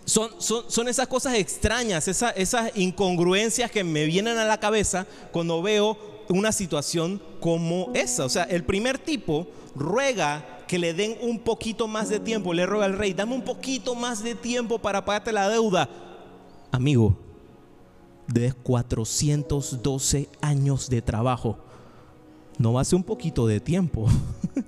son, 0.05 0.29
son, 0.39 0.87
esas 0.87 1.07
cosas 1.07 1.35
extrañas, 1.35 2.07
esas 2.07 2.71
incongruencias 2.75 3.71
que 3.71 3.83
me 3.83 4.05
vienen 4.05 4.37
a 4.37 4.45
la 4.45 4.59
cabeza 4.59 5.07
cuando 5.31 5.61
veo 5.61 5.97
una 6.29 6.51
situación 6.51 7.21
como 7.39 7.91
esa. 7.93 8.25
O 8.25 8.29
sea, 8.29 8.43
el 8.43 8.63
primer 8.63 8.97
tipo 8.97 9.47
ruega 9.75 10.59
que 10.67 10.79
le 10.79 10.93
den 10.93 11.17
un 11.21 11.39
poquito 11.39 11.87
más 11.87 12.09
de 12.09 12.19
tiempo, 12.19 12.53
le 12.53 12.65
ruega 12.65 12.85
al 12.85 12.97
rey, 12.97 13.13
dame 13.13 13.35
un 13.35 13.41
poquito 13.41 13.95
más 13.95 14.23
de 14.23 14.35
tiempo 14.35 14.79
para 14.79 15.03
pagarte 15.03 15.31
la 15.31 15.49
deuda. 15.49 15.89
Amigo, 16.71 17.17
de 18.27 18.53
412 18.53 20.29
años 20.39 20.89
de 20.89 21.01
trabajo, 21.01 21.57
no 22.57 22.73
va 22.73 22.81
a 22.81 22.85
ser 22.85 22.97
un 22.97 23.03
poquito 23.03 23.47
de 23.47 23.59
tiempo. 23.59 24.07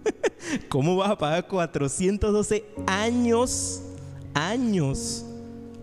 ¿Cómo 0.70 0.98
vas 0.98 1.12
a 1.12 1.18
pagar 1.18 1.48
412 1.48 2.65
años? 2.88 3.83
Años 4.34 5.25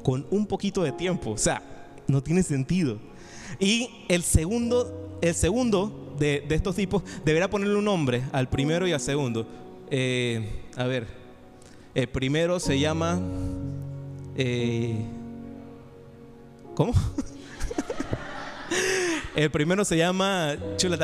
con 0.03 0.27
un 0.31 0.47
poquito 0.47 0.83
de 0.83 0.93
tiempo. 0.93 1.31
O 1.31 1.39
sea, 1.39 1.63
no 2.07 2.23
tiene 2.23 2.43
sentido. 2.43 2.99
Y 3.59 3.89
el 4.09 4.23
segundo, 4.23 5.19
el 5.21 5.35
segundo 5.35 6.15
de, 6.19 6.45
estos 6.51 6.77
tipos 6.77 7.03
deberá 7.25 7.49
ponerle 7.49 7.77
un 7.77 7.85
nombre 7.85 8.23
al 8.33 8.49
primero 8.49 8.87
y 8.87 8.93
al 8.93 9.01
segundo. 9.01 9.47
Eh, 9.91 10.63
a 10.77 10.85
ver, 10.85 11.07
el 11.95 12.09
primero 12.09 12.61
se 12.61 12.79
llama... 12.79 13.21
Eh, 14.37 15.05
¿Cómo? 16.75 16.95
El 19.37 19.51
primero 19.51 19.85
se 19.85 19.97
llama. 19.97 20.57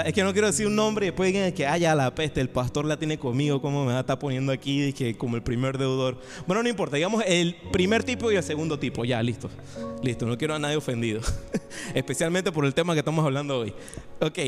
Es 0.05 0.13
que 0.13 0.25
no 0.25 0.33
quiero 0.33 0.49
decir 0.49 0.67
un 0.67 0.75
nombre 0.75 1.07
y 1.07 1.09
después 1.11 1.33
digan 1.33 1.53
que 1.53 1.67
haya 1.67 1.95
la 1.95 2.15
peste, 2.15 2.41
el 2.41 2.49
pastor 2.49 2.85
la 2.85 2.97
tiene 2.97 3.19
conmigo, 3.19 3.63
como 3.63 3.85
me 3.85 3.93
va 3.93 4.01
a 4.01 4.19
poniendo 4.19 4.53
aquí, 4.53 4.93
que 4.93 5.17
como 5.17 5.37
el 5.37 5.43
primer 5.43 5.79
deudor. 5.79 6.19
Bueno, 6.47 6.63
no 6.63 6.69
importa, 6.69 6.97
digamos 6.97 7.23
el 7.27 7.57
primer 7.71 8.03
tipo 8.03 8.31
y 8.33 8.37
el 8.37 8.43
segundo 8.43 8.79
tipo. 8.79 9.05
Ya, 9.05 9.23
listo. 9.23 9.49
Listo, 10.03 10.27
no 10.27 10.37
quiero 10.37 10.55
a 10.55 10.59
nadie 10.59 10.77
ofendido. 10.77 11.21
Especialmente 11.95 12.51
por 12.51 12.65
el 12.65 12.75
tema 12.75 12.95
que 12.95 13.01
estamos 13.01 13.25
hablando 13.25 13.59
hoy. 13.59 13.73
Ok. 14.21 14.39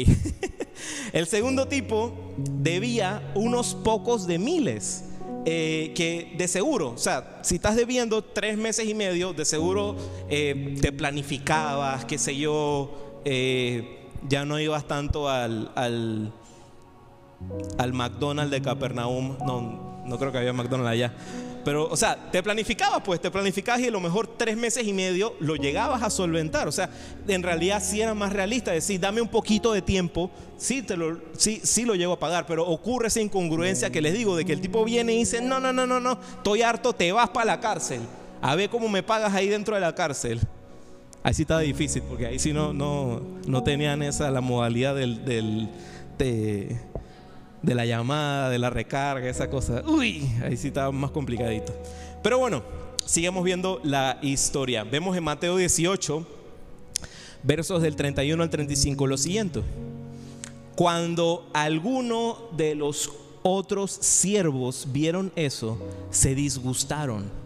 el 1.13 1.27
segundo 1.27 1.69
tipo 1.69 2.35
debía 2.37 3.33
unos 3.35 3.75
pocos 3.75 4.27
de 4.27 4.39
miles. 4.39 5.05
eh, 5.45 5.93
que 5.95 6.35
de 6.37 6.47
seguro, 6.49 6.91
o 6.91 6.99
sea, 6.99 7.39
si 7.43 7.55
estás 7.55 7.77
debiendo 7.77 8.23
tres 8.23 8.59
meses 8.59 8.87
y 8.87 8.93
medio, 8.93 9.33
de 9.33 9.45
seguro 9.45 9.97
eh, 10.29 10.75
te 10.81 10.93
planificabas, 10.93 12.05
qué 12.05 12.19
sé 12.19 12.37
yo, 12.37 13.08
eh, 13.25 14.07
ya 14.29 14.45
no 14.45 14.59
ibas 14.59 14.87
tanto 14.87 15.29
al, 15.29 15.71
al, 15.75 16.33
al 17.79 17.93
McDonald's 17.93 18.51
de 18.51 18.63
Capernaum, 18.63 19.37
no, 19.45 20.03
no 20.05 20.19
creo 20.19 20.33
que 20.33 20.39
había 20.39 20.53
McDonald's 20.53 20.91
allá. 20.91 21.15
Pero, 21.65 21.87
o 21.87 21.97
sea, 21.97 22.31
te 22.31 22.43
planificabas, 22.43 23.03
pues 23.05 23.21
te 23.21 23.31
planificabas 23.31 23.83
y 23.83 23.89
a 23.89 23.91
lo 23.91 24.01
mejor 24.01 24.27
tres 24.27 24.57
meses 24.57 24.87
y 24.87 24.93
medio 24.95 25.35
lo 25.39 25.57
llegabas 25.57 26.03
a 26.03 26.09
solventar. 26.09 26.67
O 26.67 26.73
sea, 26.73 26.89
en 27.27 27.43
realidad 27.43 27.83
sí 27.85 28.01
era 28.01 28.15
más 28.15 28.33
realista 28.33 28.71
decir, 28.71 28.99
dame 28.99 29.21
un 29.21 29.29
poquito 29.29 29.73
de 29.73 29.83
tiempo, 29.83 30.31
sí, 30.57 30.81
te 30.83 30.97
lo, 30.97 31.19
sí, 31.37 31.61
sí 31.63 31.85
lo 31.85 31.95
llego 31.95 32.15
a 32.15 32.19
pagar, 32.19 32.47
pero 32.47 32.67
ocurre 32.67 33.09
esa 33.09 33.21
incongruencia 33.21 33.91
que 33.91 34.01
les 34.01 34.15
digo, 34.15 34.35
de 34.35 34.47
que 34.47 34.55
el 34.55 34.63
tipo 34.63 34.83
viene 34.85 35.13
y 35.13 35.19
dice, 35.19 35.43
no, 35.43 35.61
no, 35.61 35.73
no, 35.73 35.87
no, 35.87 36.01
no, 36.01 36.19
estoy 36.39 36.63
harto, 36.63 36.95
te 36.95 37.13
vas 37.13 37.29
para 37.29 37.45
la 37.45 37.61
cárcel. 37.61 38.01
A 38.41 38.55
ver 38.55 38.71
cómo 38.71 38.89
me 38.89 39.03
pagas 39.03 39.35
ahí 39.35 39.49
dentro 39.49 39.75
de 39.75 39.81
la 39.83 39.95
cárcel. 39.95 40.41
Ahí 41.23 41.35
sí 41.35 41.43
estaba 41.43 41.61
difícil, 41.61 42.03
porque 42.03 42.27
ahí 42.27 42.39
sí 42.39 42.53
no, 42.53 42.73
no, 42.73 43.21
no 43.47 43.63
tenían 43.63 44.03
esa, 44.03 44.31
la 44.31 44.41
modalidad 44.41 44.95
del, 44.95 45.25
del 45.25 45.69
de, 46.17 46.77
de 47.63 47.75
la 47.75 47.87
llamada, 47.87 48.51
de 48.51 48.59
la 48.59 48.71
recarga, 48.71 49.29
esa 49.29 49.51
cosa. 49.51 49.83
Uy, 49.87 50.29
ahí 50.43 50.57
sí 50.57 50.69
estaba 50.69 50.93
más 50.93 51.11
complicadito. 51.11 51.75
Pero 52.23 52.39
bueno, 52.39 52.63
sigamos 53.05 53.45
viendo 53.45 53.81
la 53.85 54.19
historia. 54.23 54.85
Vemos 54.85 55.17
en 55.17 55.25
Mateo 55.25 55.57
18, 55.57 56.27
versos 57.43 57.83
del 57.83 57.97
31 57.97 58.43
al 58.43 58.51
35, 58.51 59.07
lo 59.07 59.17
siguiente. 59.17 59.63
Cuando 60.77 61.49
alguno 61.55 62.39
de 62.57 62.75
los 62.75 63.11
otros 63.43 63.91
siervos 63.91 64.87
vieron 64.93 65.33
eso, 65.35 65.79
se 66.11 66.35
disgustaron. 66.35 67.38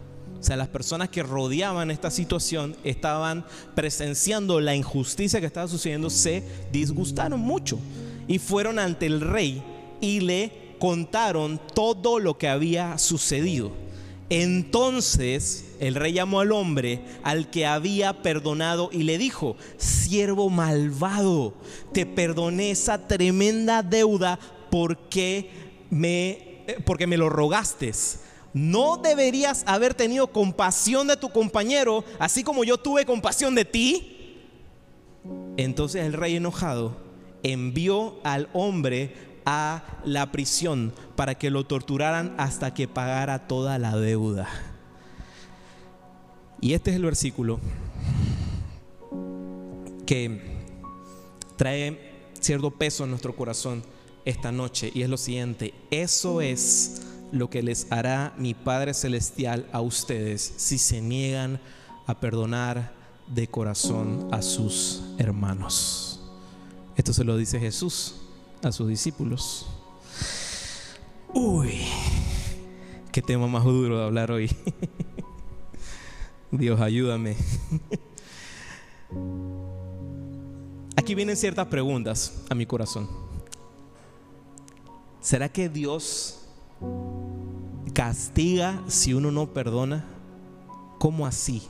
O 0.43 0.45
sea, 0.45 0.57
las 0.57 0.67
personas 0.67 1.07
que 1.07 1.23
rodeaban 1.23 1.89
esta 1.89 2.11
situación 2.11 2.75
estaban 2.83 3.45
presenciando 3.75 4.59
la 4.59 4.75
injusticia 4.75 5.39
que 5.39 5.45
estaba 5.45 5.69
sucediendo, 5.69 6.09
se 6.09 6.43
disgustaron 6.69 7.39
mucho 7.39 7.79
y 8.27 8.39
fueron 8.39 8.77
ante 8.77 9.05
el 9.05 9.21
rey 9.21 9.63
y 10.01 10.19
le 10.19 10.75
contaron 10.79 11.61
todo 11.73 12.19
lo 12.19 12.37
que 12.37 12.49
había 12.49 12.97
sucedido. 12.97 13.71
Entonces 14.29 15.63
el 15.79 15.95
rey 15.95 16.11
llamó 16.11 16.41
al 16.41 16.51
hombre 16.51 17.05
al 17.23 17.49
que 17.49 17.65
había 17.65 18.21
perdonado 18.21 18.89
y 18.91 19.03
le 19.03 19.17
dijo, 19.17 19.55
siervo 19.77 20.49
malvado, 20.49 21.53
te 21.93 22.05
perdoné 22.05 22.71
esa 22.71 23.07
tremenda 23.07 23.81
deuda 23.81 24.37
porque 24.69 25.49
me, 25.89 26.31
eh, 26.67 26.79
porque 26.85 27.07
me 27.07 27.15
lo 27.15 27.29
rogaste. 27.29 27.93
¿No 28.53 28.97
deberías 28.97 29.63
haber 29.65 29.95
tenido 29.95 30.27
compasión 30.27 31.07
de 31.07 31.17
tu 31.17 31.29
compañero, 31.31 32.03
así 32.19 32.43
como 32.43 32.63
yo 32.63 32.77
tuve 32.77 33.05
compasión 33.05 33.55
de 33.55 33.65
ti? 33.65 34.41
Entonces 35.57 36.05
el 36.05 36.13
rey 36.13 36.35
enojado 36.35 36.95
envió 37.41 38.19
al 38.23 38.49
hombre 38.53 39.15
a 39.45 39.83
la 40.05 40.31
prisión 40.31 40.93
para 41.15 41.35
que 41.35 41.49
lo 41.49 41.65
torturaran 41.65 42.33
hasta 42.37 42.73
que 42.73 42.87
pagara 42.87 43.47
toda 43.47 43.79
la 43.79 43.97
deuda. 43.97 44.47
Y 46.61 46.73
este 46.73 46.91
es 46.91 46.95
el 46.95 47.03
versículo 47.03 47.59
que 50.05 50.61
trae 51.57 52.13
cierto 52.39 52.71
peso 52.71 53.03
en 53.03 53.09
nuestro 53.09 53.35
corazón 53.35 53.83
esta 54.25 54.51
noche 54.51 54.91
y 54.93 55.01
es 55.01 55.09
lo 55.09 55.17
siguiente, 55.17 55.73
eso 55.91 56.39
es 56.39 57.01
lo 57.33 57.49
que 57.49 57.63
les 57.63 57.91
hará 57.91 58.33
mi 58.37 58.53
Padre 58.53 58.93
Celestial 58.93 59.67
a 59.71 59.81
ustedes 59.81 60.53
si 60.57 60.77
se 60.77 61.01
niegan 61.01 61.59
a 62.05 62.19
perdonar 62.19 62.93
de 63.27 63.47
corazón 63.47 64.29
a 64.31 64.43
sus 64.43 65.03
hermanos. 65.17 66.21
Esto 66.95 67.11
se 67.11 67.23
lo 67.23 67.35
dice 67.35 67.59
Jesús 67.59 68.17
a 68.61 68.71
sus 68.71 68.87
discípulos. 68.87 69.65
Uy, 71.33 71.79
qué 73.11 73.23
tema 73.23 73.47
más 73.47 73.63
duro 73.63 73.97
de 73.97 74.05
hablar 74.05 74.29
hoy. 74.29 74.55
Dios, 76.51 76.79
ayúdame. 76.79 77.35
Aquí 80.95 81.15
vienen 81.15 81.35
ciertas 81.35 81.65
preguntas 81.65 82.43
a 82.47 82.53
mi 82.53 82.67
corazón. 82.67 83.09
¿Será 85.19 85.49
que 85.49 85.67
Dios 85.67 86.42
castiga 87.93 88.81
si 88.87 89.13
uno 89.13 89.31
no 89.31 89.53
perdona? 89.53 90.05
¿Cómo 90.99 91.25
así? 91.25 91.63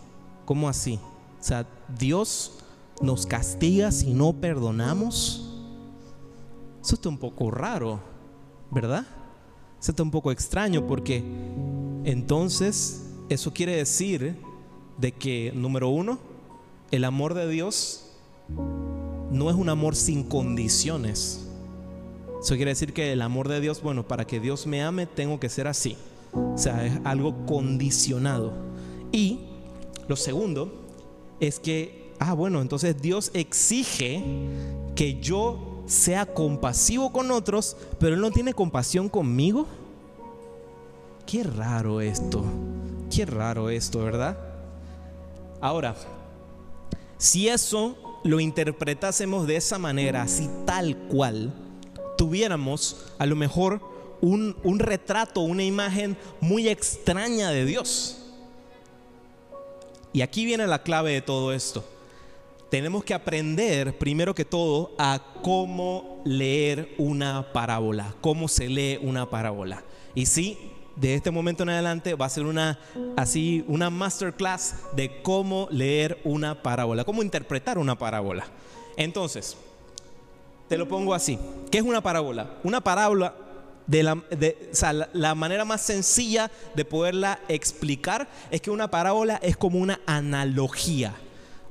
¿Cómo 0.45 0.69
así? 0.69 0.99
O 1.39 1.43
sea, 1.43 1.67
Dios 1.97 2.59
nos 3.01 3.25
castiga 3.25 3.91
si 3.91 4.13
no 4.13 4.33
perdonamos. 4.33 5.49
Eso 6.81 6.95
está 6.95 7.09
un 7.09 7.17
poco 7.17 7.51
raro, 7.51 7.99
¿verdad? 8.71 9.05
Eso 9.79 9.91
está 9.91 10.03
un 10.03 10.11
poco 10.11 10.31
extraño 10.31 10.87
porque 10.87 11.23
entonces 12.05 13.09
eso 13.29 13.53
quiere 13.53 13.75
decir 13.75 14.37
de 14.97 15.11
que, 15.11 15.51
número 15.55 15.89
uno, 15.89 16.19
el 16.91 17.03
amor 17.03 17.33
de 17.33 17.49
Dios 17.49 18.05
no 19.31 19.49
es 19.49 19.55
un 19.55 19.69
amor 19.69 19.95
sin 19.95 20.23
condiciones. 20.23 21.42
Eso 22.43 22.55
quiere 22.55 22.71
decir 22.71 22.91
que 22.91 23.13
el 23.13 23.21
amor 23.21 23.47
de 23.47 23.61
Dios, 23.61 23.81
bueno, 23.81 24.05
para 24.05 24.27
que 24.27 24.41
Dios 24.41 24.67
me 24.67 24.83
ame 24.83 25.05
tengo 25.05 25.39
que 25.39 25.47
ser 25.47 25.65
así. 25.65 25.95
O 26.33 26.57
sea, 26.57 26.85
es 26.85 26.99
algo 27.05 27.45
condicionado. 27.45 28.51
Y 29.13 29.39
lo 30.09 30.17
segundo 30.17 30.83
es 31.39 31.57
que, 31.57 32.11
ah, 32.19 32.33
bueno, 32.33 32.61
entonces 32.61 33.01
Dios 33.01 33.31
exige 33.33 34.21
que 34.93 35.21
yo 35.21 35.83
sea 35.85 36.25
compasivo 36.25 37.13
con 37.13 37.31
otros, 37.31 37.77
pero 37.97 38.15
Él 38.15 38.19
no 38.19 38.29
tiene 38.29 38.53
compasión 38.53 39.07
conmigo. 39.07 39.65
Qué 41.25 41.43
raro 41.43 42.01
esto. 42.01 42.43
Qué 43.09 43.25
raro 43.25 43.69
esto, 43.69 43.99
¿verdad? 44.03 44.37
Ahora, 45.61 45.95
si 47.17 47.47
eso 47.47 47.95
lo 48.25 48.41
interpretásemos 48.41 49.47
de 49.47 49.55
esa 49.55 49.79
manera, 49.79 50.23
así 50.23 50.49
tal 50.65 50.97
cual, 51.07 51.53
tuviéramos 52.23 53.05
a 53.19 53.25
lo 53.25 53.35
mejor 53.35 53.81
un, 54.21 54.55
un 54.63 54.79
retrato, 54.79 55.41
una 55.41 55.65
imagen 55.65 56.15
muy 56.39 56.69
extraña 56.69 57.49
de 57.49 57.65
Dios. 57.65 58.31
Y 60.13 60.21
aquí 60.21 60.45
viene 60.45 60.65
la 60.67 60.83
clave 60.83 61.11
de 61.11 61.21
todo 61.21 61.51
esto 61.51 61.83
tenemos 62.69 63.03
que 63.03 63.13
aprender 63.13 63.99
primero 63.99 64.33
que 64.33 64.45
todo 64.45 64.95
a 64.97 65.21
cómo 65.43 66.23
leer 66.25 66.95
una 66.97 67.53
parábola, 67.53 68.15
cómo 68.19 68.47
se 68.47 68.67
lee 68.67 68.97
una 68.99 69.29
parábola. 69.29 69.83
Y 70.15 70.25
sí, 70.25 70.57
de 70.95 71.13
este 71.13 71.29
momento 71.29 71.61
en 71.61 71.69
adelante 71.69 72.15
va 72.15 72.25
a 72.25 72.29
ser 72.29 72.45
una 72.45 72.79
así 73.15 73.63
una 73.67 73.91
masterclass 73.91 74.75
de 74.95 75.21
cómo 75.21 75.67
leer 75.69 76.19
una 76.23 76.63
parábola, 76.63 77.03
cómo 77.03 77.21
interpretar 77.21 77.77
una 77.77 77.95
parábola. 77.95 78.47
Entonces, 78.97 79.55
te 80.73 80.77
lo 80.79 80.87
pongo 80.87 81.13
así. 81.13 81.37
¿Qué 81.69 81.77
es 81.77 81.83
una 81.83 82.01
parábola? 82.01 82.49
Una 82.63 82.81
parábola 82.81 83.35
de 83.85 84.01
la, 84.01 84.15
de, 84.31 84.71
la, 85.13 85.35
manera 85.35 85.65
más 85.65 85.81
sencilla 85.81 86.49
de 86.73 86.83
poderla 86.83 87.39
explicar 87.47 88.27
es 88.49 88.59
que 88.59 88.71
una 88.71 88.89
parábola 88.89 89.35
es 89.43 89.55
como 89.55 89.77
una 89.77 89.99
analogía. 90.07 91.13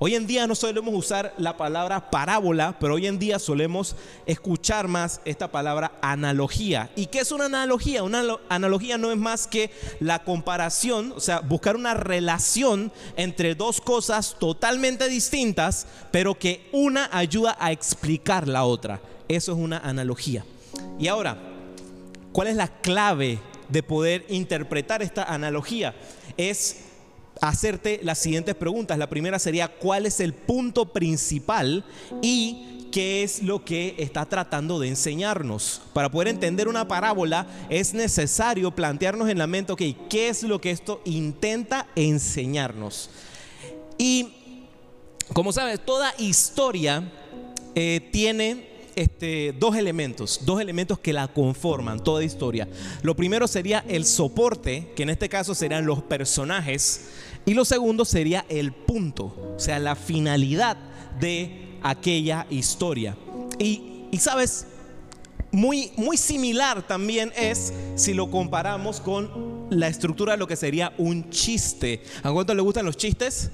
Hoy 0.05 0.17
en 0.17 0.27
día 0.27 0.49
no 0.49 0.57
solemos 0.57 0.93
usar 0.97 1.33
la 1.39 1.57
palabra 1.57 2.11
parábola, 2.11 2.77
pero 2.81 2.95
hoy 2.95 3.07
en 3.07 3.21
día 3.21 3.39
solemos 3.39 3.95
escuchar 4.27 4.89
más 4.89 5.21
esta 5.25 5.53
palabra 5.53 5.93
analogía. 6.03 6.91
¿Y 6.97 7.07
qué 7.07 7.21
es 7.21 7.31
una 7.31 7.45
analogía? 7.45 8.03
Una 8.03 8.25
analogía 8.49 8.99
no 8.99 9.13
es 9.13 9.17
más 9.17 9.47
que 9.47 9.71
la 10.01 10.25
comparación, 10.25 11.13
o 11.13 11.21
sea, 11.21 11.39
buscar 11.39 11.77
una 11.77 11.95
relación 11.95 12.91
entre 13.17 13.55
dos 13.55 13.81
cosas 13.81 14.35
totalmente 14.41 15.09
distintas, 15.09 15.87
pero 16.11 16.37
que 16.37 16.69
una 16.73 17.09
ayuda 17.17 17.57
a 17.61 17.71
explicar 17.71 18.49
la 18.49 18.65
otra. 18.65 19.01
Eso 19.29 19.53
es 19.53 19.59
una 19.59 19.79
analogía. 19.79 20.45
Y 20.99 21.07
ahora, 21.07 21.39
¿cuál 22.33 22.49
es 22.49 22.57
la 22.57 22.67
clave 22.67 23.39
de 23.69 23.85
poder 23.85 24.27
interpretar 24.29 25.01
esta 25.01 25.23
analogía? 25.23 25.95
Es 26.37 26.82
hacerte 27.43 28.01
las 28.03 28.19
siguientes 28.19 28.55
preguntas. 28.55 28.97
La 28.97 29.11
primera 29.11 29.39
sería, 29.39 29.69
¿cuál 29.69 30.07
es 30.07 30.21
el 30.21 30.33
punto 30.33 30.93
principal 30.93 31.85
y 32.23 32.89
qué 32.93 33.25
es 33.25 33.43
lo 33.43 33.65
que 33.65 33.97
está 33.99 34.25
tratando 34.27 34.79
de 34.79 34.89
enseñarnos? 34.89 35.83
Para 35.93 36.11
poder 36.11 36.29
entender 36.29 36.69
una 36.69 36.87
parábola 36.87 37.47
es 37.69 37.95
necesario 37.95 38.71
plantearnos 38.71 39.29
en 39.29 39.39
la 39.39 39.49
mente, 39.49 39.73
ok, 39.73 39.83
¿qué 40.09 40.29
es 40.29 40.45
lo 40.45 40.61
que 40.61 40.71
esto 40.71 41.03
intenta 41.05 41.89
enseñarnos? 41.97 43.11
Y 43.99 44.35
como 45.35 45.53
sabes, 45.53 45.85
toda 45.85 46.15
historia 46.19 47.11
eh, 47.75 48.09
tiene 48.13 48.72
este, 48.97 49.55
dos 49.59 49.77
elementos, 49.77 50.41
dos 50.45 50.61
elementos 50.61 50.99
que 50.99 51.13
la 51.13 51.29
conforman, 51.29 52.03
toda 52.03 52.25
historia. 52.25 52.69
Lo 53.03 53.17
primero 53.17 53.47
sería 53.47 53.85
el 53.89 54.05
soporte, 54.05 54.93
que 54.95 55.03
en 55.03 55.11
este 55.11 55.29
caso 55.29 55.55
serían 55.55 55.87
los 55.87 56.03
personajes, 56.03 57.09
y 57.45 57.55
lo 57.55 57.65
segundo 57.65 58.05
sería 58.05 58.45
el 58.49 58.73
punto, 58.73 59.55
o 59.57 59.61
sea, 59.61 59.79
la 59.79 59.97
finalidad 59.97 60.77
de 61.21 61.79
aquella 61.83 62.47
historia. 62.51 63.17
Y, 63.59 64.07
y 64.11 64.19
sabes, 64.19 64.67
muy, 65.53 65.93
muy 65.97 66.17
similar 66.17 66.87
también 66.87 67.33
es 67.37 67.73
si 67.95 68.15
lo 68.15 68.31
comparamos 68.31 69.01
con 69.01 69.67
la 69.71 69.89
estructura 69.89 70.33
de 70.33 70.39
lo 70.39 70.47
que 70.47 70.57
sería 70.57 70.93
un 70.99 71.31
chiste. 71.31 72.03
¿A 72.23 72.33
cuánto 72.33 72.55
le 72.55 72.63
gustan 72.63 72.87
los 72.87 72.97
chistes? 72.97 73.51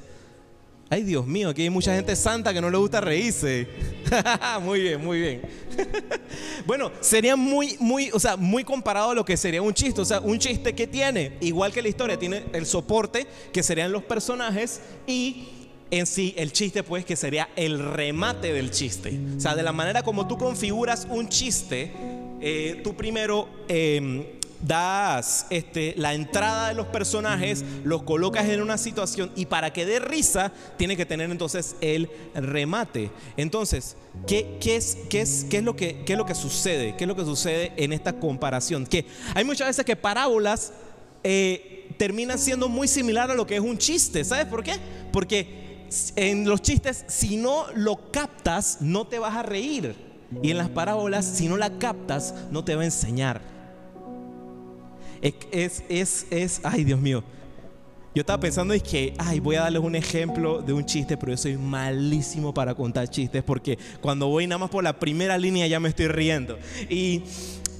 Ay, 0.91 1.03
Dios 1.03 1.27
mío, 1.27 1.51
aquí 1.51 1.63
hay 1.63 1.71
mucha 1.71 1.95
gente 1.95 2.17
santa 2.17 2.55
que 2.55 2.63
no 2.63 2.71
le 2.71 2.79
gusta 2.79 3.03
reírse. 3.03 3.69
muy 4.63 4.81
bien, 4.81 5.05
muy 5.05 5.21
bien. 5.21 5.43
bueno, 6.67 6.91
sería 7.01 7.37
muy, 7.37 7.77
muy, 7.79 8.11
o 8.11 8.19
sea, 8.19 8.39
muy 8.39 8.65
comparado 8.65 9.11
a 9.11 9.15
lo 9.15 9.23
que 9.23 9.37
sería 9.37 9.61
un 9.61 9.75
chiste. 9.75 10.01
O 10.01 10.05
sea, 10.07 10.21
un 10.21 10.39
chiste 10.39 10.75
que 10.75 10.87
tiene, 10.87 11.37
igual 11.43 11.73
que 11.73 11.83
la 11.83 11.89
historia, 11.89 12.19
tiene 12.19 12.45
el 12.55 12.65
soporte, 12.65 13.27
que 13.53 13.63
serían 13.63 13.93
los 13.93 14.03
personajes, 14.03 14.81
y 15.07 15.49
en 15.91 16.07
sí 16.07 16.33
el 16.39 16.53
chiste, 16.53 16.83
pues, 16.83 17.05
que 17.05 17.17
sería 17.17 17.51
el 17.55 17.79
remate 17.79 18.55
del 18.55 18.71
chiste. 18.71 19.21
O 19.37 19.41
sea, 19.41 19.55
de 19.55 19.63
la 19.63 19.73
manera 19.73 20.03
como 20.03 20.27
tú 20.27 20.39
configuras 20.39 21.07
un 21.11 21.29
chiste, 21.29 21.93
eh, 22.41 22.81
tú 22.83 22.95
primero 22.95 23.47
em, 23.69 24.25
das 24.61 25.47
este, 25.51 25.95
la 25.97 26.15
entrada 26.15 26.69
de 26.69 26.75
los 26.75 26.87
personajes, 26.87 27.65
los 27.85 28.03
colocas 28.03 28.49
en 28.49 28.61
una 28.61 28.79
situación 28.79 29.31
y 29.37 29.47
para 29.47 29.73
que 29.73 29.87
dé 29.87 30.01
risa 30.01 30.53
tiene 30.77 30.97
que 30.97 31.07
tener 31.07 31.31
entonces 31.31 31.77
el 31.81 32.11
remate. 32.35 33.11
Entonces, 33.37 33.97
¿qué, 34.27 34.59
es, 34.65 34.99
qué, 35.09 35.21
es, 35.21 35.47
qué, 35.49 35.59
es 35.59 35.65
lo 35.65 35.77
que, 35.77 36.03
qué 36.05 36.15
es 36.15 36.19
lo 36.19 36.27
que 36.27 36.35
sucede? 36.35 36.97
¿Qué 36.97 37.05
es 37.05 37.09
lo 37.09 37.17
que 37.17 37.25
sucede 37.25 37.73
en 37.77 37.93
esta 37.93 38.19
comparación? 38.19 38.87
Que 38.87 39.07
hay 39.35 39.45
muchas 39.45 39.69
veces 39.69 39.85
que 39.85 39.97
parábolas 39.97 40.73
eh, 41.23 41.91
terminan 41.97 42.39
siendo 42.39 42.69
muy 42.69 42.89
similar 42.89 43.31
a 43.31 43.35
lo 43.35 43.47
que 43.47 43.57
es 43.57 43.61
un 43.61 43.79
chiste. 43.79 44.25
¿Sabes 44.25 44.47
por 44.47 44.63
qué? 44.63 44.75
Porque 45.13 45.87
en 46.17 46.49
los 46.49 46.63
chistes, 46.63 47.05
si 47.09 47.37
no 47.37 47.67
lo 47.75 48.11
captas, 48.11 48.79
no 48.81 49.07
te 49.07 49.19
vas 49.19 49.35
a 49.35 49.43
reír. 49.43 49.95
Y 50.43 50.51
en 50.51 50.59
las 50.59 50.69
parábolas, 50.69 51.25
si 51.25 51.49
no 51.49 51.57
la 51.57 51.79
captas, 51.79 52.35
no 52.51 52.63
te 52.63 52.75
va 52.75 52.83
a 52.83 52.85
enseñar. 52.85 53.58
Es, 55.23 55.85
es, 55.89 56.27
es, 56.31 56.61
ay 56.65 56.85
Dios 56.85 57.01
mío. 57.01 57.23
Yo 58.15 58.23
estaba 58.23 58.41
pensando 58.41 58.75
es 58.75 58.83
que, 58.83 59.15
ay, 59.19 59.39
voy 59.39 59.57
a 59.57 59.61
darles 59.61 59.83
un 59.83 59.95
ejemplo 59.95 60.61
de 60.61 60.73
un 60.73 60.85
chiste, 60.85 61.17
pero 61.17 61.33
yo 61.33 61.37
soy 61.37 61.57
malísimo 61.57 62.53
para 62.53 62.75
contar 62.75 63.09
chistes 63.09 63.45
porque 63.45 63.79
cuando 64.01 64.27
voy 64.27 64.47
nada 64.47 64.59
más 64.59 64.71
por 64.71 64.83
la 64.83 64.99
primera 64.99 65.39
línea 65.39 65.67
ya 65.67 65.79
me 65.79 65.89
estoy 65.89 66.09
riendo. 66.09 66.59
Y 66.89 67.23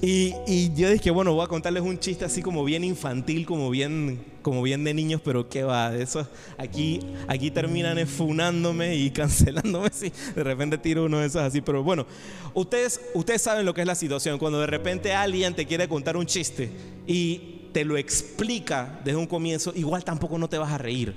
y, 0.01 0.73
yo 0.75 0.89
dije, 0.89 1.11
bueno, 1.11 1.33
voy 1.33 1.43
a 1.43 1.47
contarles 1.47 1.83
un 1.83 1.99
chiste 1.99 2.23
así 2.23 2.41
como 2.41 2.63
bien 2.63 2.85
infantil, 2.85 3.45
como 3.45 3.69
bien, 3.69 4.23
como 4.41 4.61
bien 4.61 4.85
de 4.85 4.93
niños, 4.93 5.19
pero 5.23 5.49
qué 5.49 5.63
va, 5.63 5.93
eso 5.93 6.25
aquí, 6.57 7.01
aquí 7.27 7.51
terminan 7.51 7.97
esfunándome 7.97 8.95
y 8.95 9.09
cancelándome 9.11 9.89
si 9.91 10.13
de 10.35 10.43
repente 10.43 10.77
tiro 10.77 11.03
uno 11.03 11.19
de 11.19 11.27
esos 11.27 11.41
así. 11.41 11.59
Pero 11.59 11.83
bueno, 11.83 12.05
ustedes, 12.53 13.01
ustedes 13.13 13.41
saben 13.41 13.65
lo 13.65 13.73
que 13.73 13.81
es 13.81 13.87
la 13.87 13.95
situación. 13.95 14.39
Cuando 14.39 14.61
de 14.61 14.67
repente 14.67 15.13
alguien 15.13 15.53
te 15.53 15.65
quiere 15.65 15.89
contar 15.89 16.15
un 16.15 16.25
chiste 16.25 16.71
y 17.05 17.67
te 17.73 17.83
lo 17.83 17.97
explica 17.97 19.01
desde 19.03 19.17
un 19.17 19.27
comienzo, 19.27 19.73
igual 19.75 20.05
tampoco 20.05 20.37
no 20.37 20.47
te 20.47 20.57
vas 20.57 20.71
a 20.71 20.77
reír. 20.77 21.13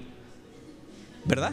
¿Verdad? 1.25 1.53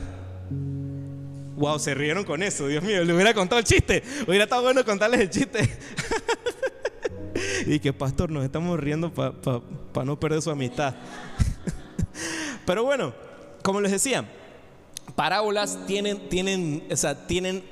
Wow, 1.57 1.77
se 1.77 1.93
rieron 1.93 2.23
con 2.23 2.41
eso, 2.41 2.67
Dios 2.67 2.83
mío, 2.83 3.03
le 3.03 3.13
hubiera 3.13 3.35
contado 3.35 3.59
el 3.59 3.65
chiste. 3.65 4.01
Hubiera 4.27 4.45
estado 4.45 4.63
bueno 4.63 4.83
contarles 4.83 5.19
el 5.19 5.29
chiste. 5.29 5.59
y 7.65 7.79
que, 7.79 7.93
pastor, 7.93 8.31
nos 8.31 8.43
estamos 8.43 8.79
riendo 8.79 9.11
para 9.13 10.05
no 10.05 10.19
perder 10.19 10.41
su 10.41 10.51
amistad. 10.51 10.95
Pero 12.65 12.83
bueno, 12.83 13.13
como 13.63 13.81
les 13.81 13.91
decía, 13.91 14.29
parábolas 15.15 15.85
tienen, 15.85 16.29
tienen, 16.29 16.83
tienen 17.27 17.63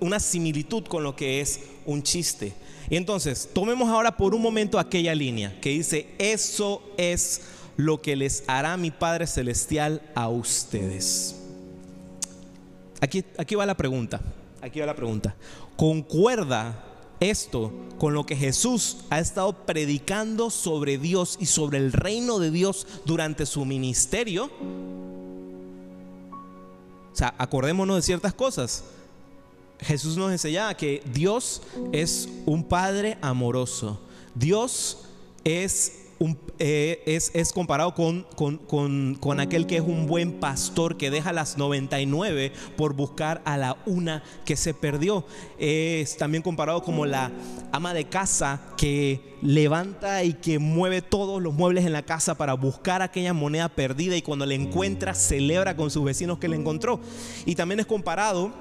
una 0.00 0.20
similitud 0.20 0.84
con 0.84 1.02
lo 1.02 1.14
que 1.14 1.40
es 1.40 1.60
un 1.86 2.02
chiste. 2.02 2.54
Y 2.90 2.96
entonces, 2.96 3.48
tomemos 3.52 3.88
ahora 3.88 4.16
por 4.16 4.34
un 4.34 4.42
momento 4.42 4.78
aquella 4.78 5.14
línea 5.14 5.60
que 5.60 5.70
dice, 5.70 6.08
eso 6.18 6.82
es 6.96 7.42
lo 7.76 8.00
que 8.00 8.16
les 8.16 8.42
hará 8.46 8.76
mi 8.76 8.90
Padre 8.90 9.26
Celestial 9.26 10.02
a 10.14 10.28
ustedes. 10.28 11.36
Aquí, 13.00 13.24
aquí 13.36 13.54
va 13.54 13.66
la 13.66 13.76
pregunta, 13.76 14.20
aquí 14.60 14.80
va 14.80 14.86
la 14.86 14.96
pregunta. 14.96 15.36
¿Concuerda 15.76 16.87
esto 17.20 17.72
con 17.98 18.14
lo 18.14 18.24
que 18.24 18.36
Jesús 18.36 18.98
ha 19.10 19.18
estado 19.18 19.52
predicando 19.66 20.50
sobre 20.50 20.98
Dios 20.98 21.36
y 21.40 21.46
sobre 21.46 21.78
el 21.78 21.92
reino 21.92 22.38
de 22.38 22.50
Dios 22.50 22.86
durante 23.04 23.44
su 23.46 23.64
ministerio, 23.64 24.50
o 27.12 27.16
sea, 27.16 27.34
acordémonos 27.38 27.96
de 27.96 28.02
ciertas 28.02 28.32
cosas. 28.32 28.84
Jesús 29.80 30.16
nos 30.16 30.30
enseñaba 30.32 30.76
que 30.76 31.02
Dios 31.12 31.62
es 31.92 32.28
un 32.46 32.64
Padre 32.64 33.18
amoroso. 33.20 34.00
Dios 34.34 34.98
es 35.44 36.07
eh, 36.58 37.02
es, 37.06 37.52
comparado 37.52 37.94
con, 37.94 38.26
con, 38.34 39.40
aquel 39.40 39.66
que 39.66 39.76
es 39.76 39.82
un 39.82 40.08
buen 40.08 40.32
pastor 40.40 40.96
que 40.96 41.10
deja 41.10 41.32
las 41.32 41.56
99 41.56 42.52
por 42.76 42.94
buscar 42.94 43.40
a 43.44 43.56
la 43.56 43.76
una 43.86 44.24
que 44.44 44.56
se 44.56 44.74
perdió. 44.74 45.24
Es 45.58 46.16
también 46.16 46.42
comparado 46.42 46.82
como 46.82 47.06
la 47.06 47.30
ama 47.70 47.94
de 47.94 48.06
casa 48.06 48.60
que 48.76 49.36
levanta 49.42 50.24
y 50.24 50.32
que 50.34 50.58
mueve 50.58 51.02
todos 51.02 51.40
los 51.40 51.54
muebles 51.54 51.86
en 51.86 51.92
la 51.92 52.02
casa 52.02 52.36
para 52.36 52.54
buscar 52.54 53.00
aquella 53.02 53.32
moneda 53.32 53.68
perdida 53.68 54.16
y 54.16 54.22
cuando 54.22 54.44
la 54.44 54.54
encuentra 54.54 55.14
celebra 55.14 55.76
con 55.76 55.90
sus 55.90 56.02
vecinos 56.02 56.38
que 56.38 56.48
la 56.48 56.56
encontró. 56.56 56.98
Y 57.46 57.54
también 57.54 57.78
es 57.78 57.86
comparado 57.86 58.52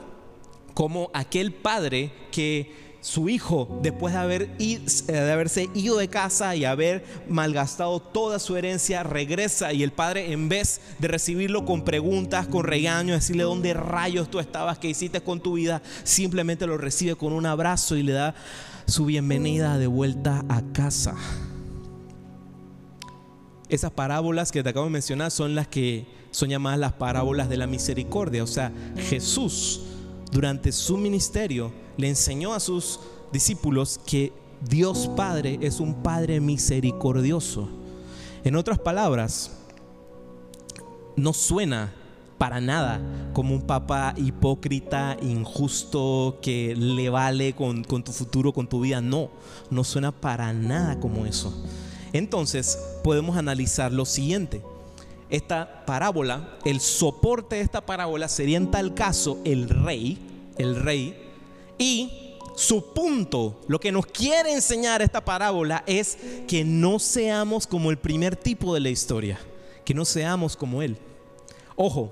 como 0.75 1.09
aquel 1.15 1.53
padre 1.53 2.11
que 2.31 2.86
su 3.01 3.29
hijo, 3.29 3.79
después 3.81 4.13
de, 4.13 4.19
haber 4.19 4.49
eh, 4.59 4.79
de 5.07 5.31
haberse 5.31 5.69
ido 5.73 5.97
de 5.97 6.07
casa 6.07 6.55
y 6.55 6.65
haber 6.65 7.05
malgastado 7.29 7.99
toda 7.99 8.39
su 8.39 8.57
herencia, 8.57 9.03
regresa 9.03 9.73
y 9.73 9.83
el 9.83 9.91
padre 9.91 10.31
en 10.31 10.49
vez 10.49 10.81
de 10.99 11.07
recibirlo 11.07 11.65
con 11.65 11.83
preguntas, 11.83 12.47
con 12.47 12.63
regaños, 12.65 13.17
decirle 13.17 13.43
dónde 13.43 13.73
rayos 13.73 14.29
tú 14.29 14.39
estabas, 14.39 14.79
qué 14.79 14.89
hiciste 14.89 15.21
con 15.21 15.39
tu 15.39 15.53
vida, 15.53 15.81
simplemente 16.03 16.67
lo 16.67 16.77
recibe 16.77 17.15
con 17.15 17.33
un 17.33 17.45
abrazo 17.45 17.95
y 17.95 18.03
le 18.03 18.13
da 18.13 18.35
su 18.87 19.05
bienvenida 19.05 19.77
de 19.77 19.87
vuelta 19.87 20.43
a 20.49 20.61
casa. 20.73 21.15
Esas 23.69 23.91
parábolas 23.91 24.51
que 24.51 24.63
te 24.63 24.69
acabo 24.69 24.85
de 24.85 24.91
mencionar 24.91 25.29
son 25.29 25.53
las 25.53 25.67
que 25.67 26.07
son 26.31 26.49
llamadas 26.49 26.79
las 26.79 26.93
parábolas 26.93 27.49
de 27.49 27.57
la 27.57 27.67
misericordia. 27.67 28.43
O 28.43 28.47
sea, 28.47 28.71
Jesús 29.09 29.81
durante 30.31 30.71
su 30.71 30.97
ministerio 30.97 31.71
le 31.97 32.09
enseñó 32.09 32.53
a 32.53 32.59
sus 32.59 32.99
discípulos 33.31 33.99
que 34.05 34.33
Dios 34.67 35.09
Padre 35.15 35.59
es 35.61 35.79
un 35.79 35.95
Padre 36.03 36.39
misericordioso. 36.39 37.69
En 38.43 38.55
otras 38.55 38.79
palabras, 38.79 39.51
no 41.15 41.33
suena 41.33 41.93
para 42.37 42.61
nada 42.61 43.01
como 43.33 43.55
un 43.55 43.61
papá 43.61 44.13
hipócrita, 44.15 45.17
injusto, 45.21 46.37
que 46.41 46.75
le 46.75 47.09
vale 47.09 47.53
con, 47.53 47.83
con, 47.83 48.03
tu 48.03 48.11
futuro, 48.11 48.53
con 48.53 48.67
tu 48.67 48.81
vida. 48.81 49.01
No, 49.01 49.29
no 49.69 49.83
suena 49.83 50.11
para 50.11 50.53
nada 50.53 50.99
como 50.99 51.25
eso. 51.25 51.53
Entonces 52.13 52.79
podemos 53.03 53.37
analizar 53.37 53.91
lo 53.91 54.05
siguiente. 54.05 54.61
Esta 55.29 55.85
parábola, 55.85 56.57
el 56.63 56.79
soporte 56.79 57.57
de 57.57 57.61
esta 57.61 57.85
parábola 57.85 58.29
sería 58.29 58.57
en 58.57 58.71
tal 58.71 58.93
caso 58.93 59.39
el 59.43 59.67
rey, 59.67 60.17
el 60.57 60.75
rey 60.75 61.17
y 61.77 62.27
su 62.55 62.93
punto, 62.93 63.61
lo 63.67 63.79
que 63.79 63.91
nos 63.91 64.07
quiere 64.07 64.51
enseñar 64.51 65.01
esta 65.01 65.23
parábola 65.23 65.83
es 65.85 66.17
que 66.47 66.63
no 66.63 66.97
seamos 66.97 67.67
como 67.67 67.91
el 67.91 67.97
primer 67.97 68.35
tipo 68.35 68.73
de 68.73 68.79
la 68.79 68.89
historia, 68.89 69.39
que 69.85 69.93
no 69.93 70.05
seamos 70.05 70.57
como 70.57 70.81
él. 70.81 70.97
Ojo, 71.75 72.09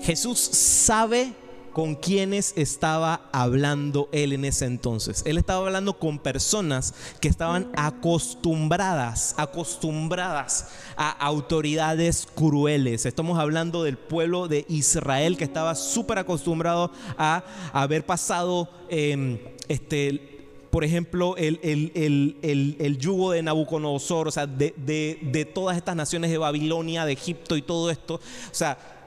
Jesús 0.00 0.38
sabe 0.40 1.32
con 1.72 1.94
quienes 1.94 2.52
estaba 2.56 3.28
hablando 3.32 4.08
él 4.12 4.32
en 4.32 4.44
ese 4.44 4.66
entonces. 4.66 5.22
Él 5.26 5.38
estaba 5.38 5.66
hablando 5.66 5.98
con 5.98 6.18
personas 6.18 6.94
que 7.20 7.28
estaban 7.28 7.70
acostumbradas, 7.76 9.34
acostumbradas 9.36 10.68
a 10.96 11.10
autoridades 11.10 12.26
crueles. 12.34 13.06
Estamos 13.06 13.38
hablando 13.38 13.84
del 13.84 13.96
pueblo 13.96 14.48
de 14.48 14.64
Israel 14.68 15.36
que 15.36 15.44
estaba 15.44 15.74
súper 15.74 16.18
acostumbrado 16.18 16.90
a 17.16 17.44
haber 17.72 18.04
pasado 18.04 18.68
em, 18.88 19.38
este, 19.68 20.40
por 20.70 20.84
ejemplo, 20.84 21.36
el, 21.36 22.98
yugo 22.98 23.32
de 23.32 23.42
Nabucodonosor, 23.42 24.28
o 24.28 24.30
sea, 24.30 24.46
de, 24.46 24.72
de, 24.76 25.44
todas 25.44 25.76
estas 25.76 25.96
naciones 25.96 26.30
de 26.30 26.38
Babilonia, 26.38 27.04
de 27.04 27.12
Egipto 27.12 27.56
y 27.56 27.62
todo 27.62 27.90
esto. 27.90 28.14
O 28.14 28.54
sea, 28.54 28.99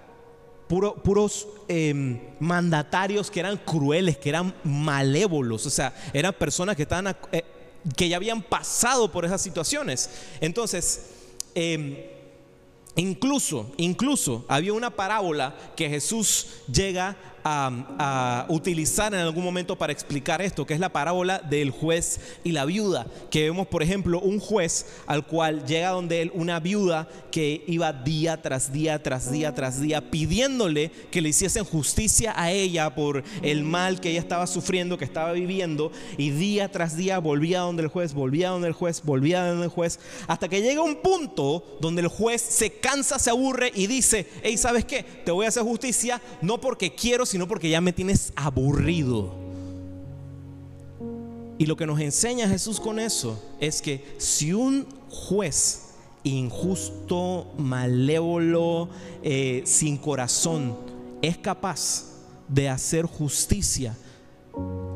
puros 0.67 1.47
em, 1.67 2.19
mandatarios 2.39 3.30
que 3.30 3.39
eran 3.39 3.58
crueles, 3.58 4.17
que 4.17 4.30
eran 4.30 4.54
malévolos, 4.63 5.65
o 5.65 5.69
sea, 5.69 5.93
eran 6.13 6.34
personas 6.34 6.76
que, 6.76 6.84
estaban, 6.84 7.15
eh, 7.32 7.43
que 7.95 8.10
ya 8.10 8.17
habían 8.17 8.41
pasado 8.41 9.12
por 9.12 9.26
esas 9.26 9.41
situaciones. 9.41 10.10
Entonces, 10.41 11.12
em, 11.56 11.97
incluso, 12.95 13.71
incluso 13.78 14.45
había 14.47 14.73
una 14.73 14.89
parábola 14.89 15.56
que 15.76 15.89
Jesús 15.89 16.47
llega 16.71 17.15
a, 17.44 18.46
utilizar 18.50 19.14
en 19.14 19.22
algún 19.22 19.44
momento 19.44 19.78
para 19.78 19.94
explicar 19.94 20.42
esto, 20.42 20.66
que 20.66 20.74
es 20.74 20.80
la 20.80 20.90
parábola 20.90 21.40
del 21.40 21.72
juez 21.72 22.20
y 22.44 22.52
la 22.52 22.66
viuda, 22.66 23.06
que 23.30 23.44
vemos, 23.44 23.68
por 23.68 23.84
ejemplo, 23.84 24.20
un 24.20 24.40
juez 24.40 24.86
al 25.08 25.26
cual 25.26 25.66
llega 25.66 25.90
donde 25.90 26.22
él 26.22 26.32
una 26.34 26.60
viuda 26.60 27.08
que 27.32 27.64
iba 27.68 27.94
día 27.94 28.42
tras 28.42 28.72
día, 28.72 29.02
tras 29.02 29.32
día, 29.32 29.54
tras 29.54 29.80
día, 29.80 30.12
pidiéndole 30.12 30.92
que 31.12 31.22
le 31.22 31.30
hiciesen 31.30 31.64
justicia 31.64 32.34
a 32.36 32.52
ella 32.52 32.94
por 32.96 33.24
el 33.42 33.64
mal 33.64 34.00
que 34.00 34.12
ella 34.12 34.20
estaba 34.20 34.48
sufriendo, 34.48 34.98
que 34.98 35.06
estaba 35.06 35.32
viviendo, 35.32 35.92
y 36.18 36.32
día 36.32 36.72
tras 36.72 36.96
día 36.96 37.20
volvía 37.20 37.62
donde 37.62 37.84
el 37.84 37.90
juez, 37.90 38.14
volvía 38.14 38.50
donde 38.50 38.68
el 38.68 38.74
juez, 38.74 39.02
volvía 39.04 39.46
donde 39.46 39.66
el 39.66 39.72
juez, 39.72 40.00
hasta 40.28 40.48
que 40.48 40.62
llega 40.62 40.82
un 40.82 40.98
punto 40.98 41.78
donde 41.82 42.02
el 42.02 42.08
juez 42.08 42.42
se 42.42 42.72
cansa, 42.72 43.20
se 43.20 43.30
aburre 43.30 43.72
y 43.74 43.88
dice, 43.88 44.28
hey, 44.44 44.58
¿sabes 44.58 44.86
qué? 44.86 45.04
Te 45.04 45.32
voy 45.32 45.46
a 45.46 45.50
hacer 45.50 45.64
justicia 45.64 46.22
no 46.42 46.60
porque 46.60 46.94
quiero, 46.94 47.26
sino 47.34 47.48
porque 47.48 47.67
ya 47.67 47.82
me 47.82 47.93
tienes 47.93 48.32
aburrido. 48.36 49.34
Y 51.58 51.65
lo 51.65 51.76
que 51.76 51.88
nos 51.88 52.00
enseña 52.00 52.48
Jesús 52.48 52.80
con 52.80 53.00
eso 53.00 53.41
es 53.60 53.82
que 53.82 54.06
si 54.19 54.54
un 54.54 54.86
juez 55.10 55.96
injusto, 56.22 57.52
malévolo, 57.58 58.88
eh, 59.24 59.63
sin 59.65 59.98
corazón, 59.98 60.78
es 61.24 61.36
capaz 61.39 62.04
de 62.48 62.69
hacer 62.69 63.08
justicia, 63.08 63.98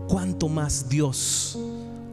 cuánto 0.07 0.47
más 0.47 0.87
Dios, 0.87 1.57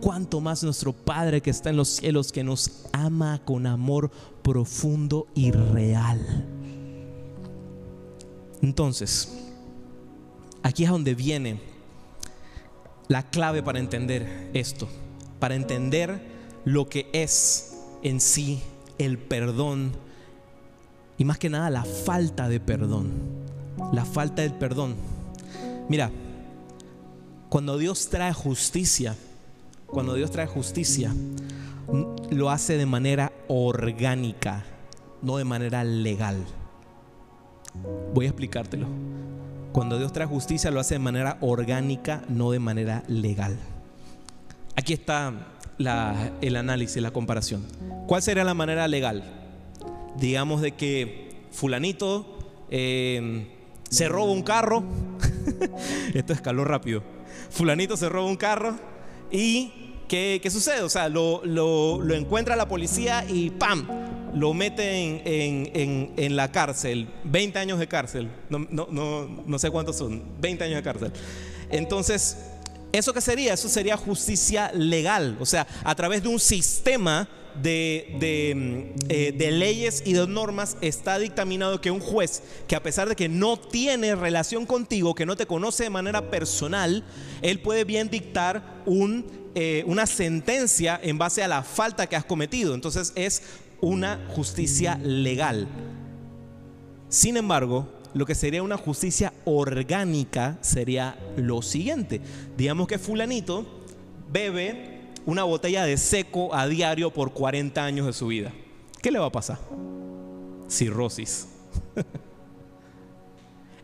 cuánto 0.00 0.40
más 0.40 0.64
nuestro 0.64 0.94
Padre 0.94 1.42
que 1.42 1.50
está 1.50 1.68
en 1.68 1.76
los 1.76 1.88
cielos, 1.88 2.32
que 2.32 2.42
nos 2.42 2.86
ama 2.92 3.42
con 3.44 3.66
amor 3.66 4.10
profundo 4.42 5.26
y 5.34 5.50
real. 5.50 6.46
Entonces, 8.62 9.43
Aquí 10.64 10.84
es 10.84 10.90
donde 10.90 11.14
viene 11.14 11.60
la 13.08 13.22
clave 13.22 13.62
para 13.62 13.78
entender 13.78 14.48
esto, 14.54 14.88
para 15.38 15.56
entender 15.56 16.22
lo 16.64 16.88
que 16.88 17.10
es 17.12 17.76
en 18.02 18.18
sí 18.18 18.62
el 18.96 19.18
perdón 19.18 19.92
y 21.18 21.26
más 21.26 21.38
que 21.38 21.50
nada 21.50 21.68
la 21.68 21.84
falta 21.84 22.48
de 22.48 22.60
perdón, 22.60 23.12
la 23.92 24.06
falta 24.06 24.40
del 24.40 24.54
perdón. 24.54 24.94
Mira, 25.90 26.10
cuando 27.50 27.76
Dios 27.76 28.08
trae 28.08 28.32
justicia, 28.32 29.14
cuando 29.86 30.14
Dios 30.14 30.30
trae 30.30 30.46
justicia, 30.46 31.14
lo 32.30 32.48
hace 32.48 32.78
de 32.78 32.86
manera 32.86 33.32
orgánica, 33.48 34.64
no 35.20 35.36
de 35.36 35.44
manera 35.44 35.84
legal. 35.84 36.42
Voy 38.14 38.24
a 38.24 38.28
explicártelo. 38.28 38.86
Cuando 39.74 39.98
Dios 39.98 40.12
trae 40.12 40.28
justicia 40.28 40.70
lo 40.70 40.78
hace 40.78 40.94
de 40.94 41.00
manera 41.00 41.36
orgánica, 41.40 42.22
no 42.28 42.52
de 42.52 42.60
manera 42.60 43.02
legal. 43.08 43.58
Aquí 44.76 44.92
está 44.92 45.32
el 46.40 46.54
análisis, 46.54 47.02
la 47.02 47.10
comparación. 47.10 47.66
¿Cuál 48.06 48.22
sería 48.22 48.44
la 48.44 48.54
manera 48.54 48.86
legal? 48.86 49.24
Digamos 50.16 50.60
de 50.60 50.76
que 50.76 51.48
fulanito 51.50 52.38
em, 52.70 53.48
se 53.90 54.06
roba 54.06 54.30
un 54.30 54.44
carro. 54.44 54.84
Esto 56.14 56.32
escaló 56.32 56.64
rápido. 56.64 57.02
Fulanito 57.50 57.96
se 57.96 58.08
roba 58.08 58.28
un 58.28 58.36
carro 58.36 58.76
y 59.32 59.72
¿qué, 60.06 60.40
sucede? 60.52 60.82
O 60.82 60.88
sea, 60.88 61.08
lo, 61.08 61.44
lo 61.44 62.14
encuentra 62.14 62.54
la 62.54 62.68
policía 62.68 63.24
y 63.28 63.50
¡pam! 63.50 63.88
Lo 64.34 64.52
meten 64.52 65.22
en, 65.24 66.36
la 66.36 66.50
cárcel, 66.50 67.08
20 67.24 67.58
años 67.58 67.78
de 67.78 67.86
cárcel, 67.86 68.28
no, 68.50 69.58
sé 69.58 69.70
cuántos 69.70 69.96
son, 69.96 70.22
20 70.40 70.64
años 70.64 70.76
de 70.76 70.82
cárcel. 70.82 71.12
Entonces, 71.70 72.38
¿eso 72.92 73.12
qué 73.12 73.20
sería? 73.20 73.54
Eso 73.54 73.68
sería 73.68 73.96
justicia 73.96 74.70
legal, 74.72 75.36
o 75.40 75.46
sea, 75.46 75.66
a 75.84 75.94
través 75.94 76.22
de 76.22 76.28
un 76.28 76.40
sistema 76.40 77.28
de, 77.62 78.18
eh, 79.08 79.32
de, 79.36 79.50
leyes 79.52 80.02
y 80.04 80.14
de 80.14 80.26
normas 80.26 80.76
está 80.80 81.18
dictaminado 81.20 81.80
que 81.80 81.92
un 81.92 82.00
juez 82.00 82.42
que 82.66 82.74
a 82.74 82.82
pesar 82.82 83.08
de 83.08 83.14
que 83.14 83.28
no 83.28 83.56
tiene 83.56 84.16
relación 84.16 84.66
contigo, 84.66 85.14
que 85.14 85.24
no 85.24 85.36
te 85.36 85.46
conoce 85.46 85.84
de 85.84 85.90
manera 85.90 86.30
personal, 86.30 87.04
él 87.42 87.60
puede 87.60 87.84
bien 87.84 88.10
dictar 88.10 88.82
un, 88.86 89.24
eh, 89.54 89.84
una 89.86 90.06
sentencia 90.06 90.98
en 91.00 91.16
base 91.16 91.42
a 91.44 91.48
la 91.48 91.62
falta 91.62 92.08
que 92.08 92.16
has 92.16 92.24
cometido. 92.24 92.74
Entonces 92.74 93.12
es 93.14 93.42
una 93.80 94.24
justicia 94.28 94.98
legal. 95.02 95.68
Sin 97.08 97.36
embargo, 97.36 97.88
lo 98.14 98.26
que 98.26 98.34
sería 98.34 98.62
una 98.62 98.76
justicia 98.76 99.32
orgánica 99.44 100.58
sería 100.60 101.18
lo 101.36 101.62
siguiente. 101.62 102.20
Digamos 102.56 102.86
que 102.86 102.98
fulanito 102.98 103.66
bebe 104.30 105.10
una 105.26 105.44
botella 105.44 105.84
de 105.84 105.96
seco 105.96 106.54
a 106.54 106.66
diario 106.66 107.12
por 107.12 107.32
40 107.32 107.84
años 107.84 108.06
de 108.06 108.12
su 108.12 108.28
vida. 108.28 108.52
¿Qué 109.02 109.10
le 109.10 109.18
va 109.18 109.26
a 109.26 109.32
pasar? 109.32 109.58
Cirrosis. 110.68 111.48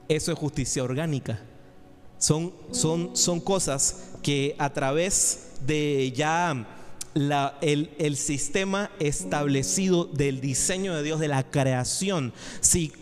Eso 0.09 0.33
es 0.33 0.39
justicia 0.39 0.83
orgánica. 0.83 1.41
Son, 2.19 2.53
son, 2.71 3.17
son 3.17 3.41
cosas 3.41 4.11
que 4.23 4.55
a 4.59 4.73
través 4.73 5.53
de 5.67 6.13
ya 6.15 6.80
el, 7.15 8.17
sistema 8.17 8.91
establecido 8.99 10.05
del 10.05 10.41
diseño 10.41 10.95
de 10.95 11.03
Dios, 11.03 11.21
de 11.21 11.29
la 11.29 11.43
creación, 11.43 12.33
si, 12.61 12.93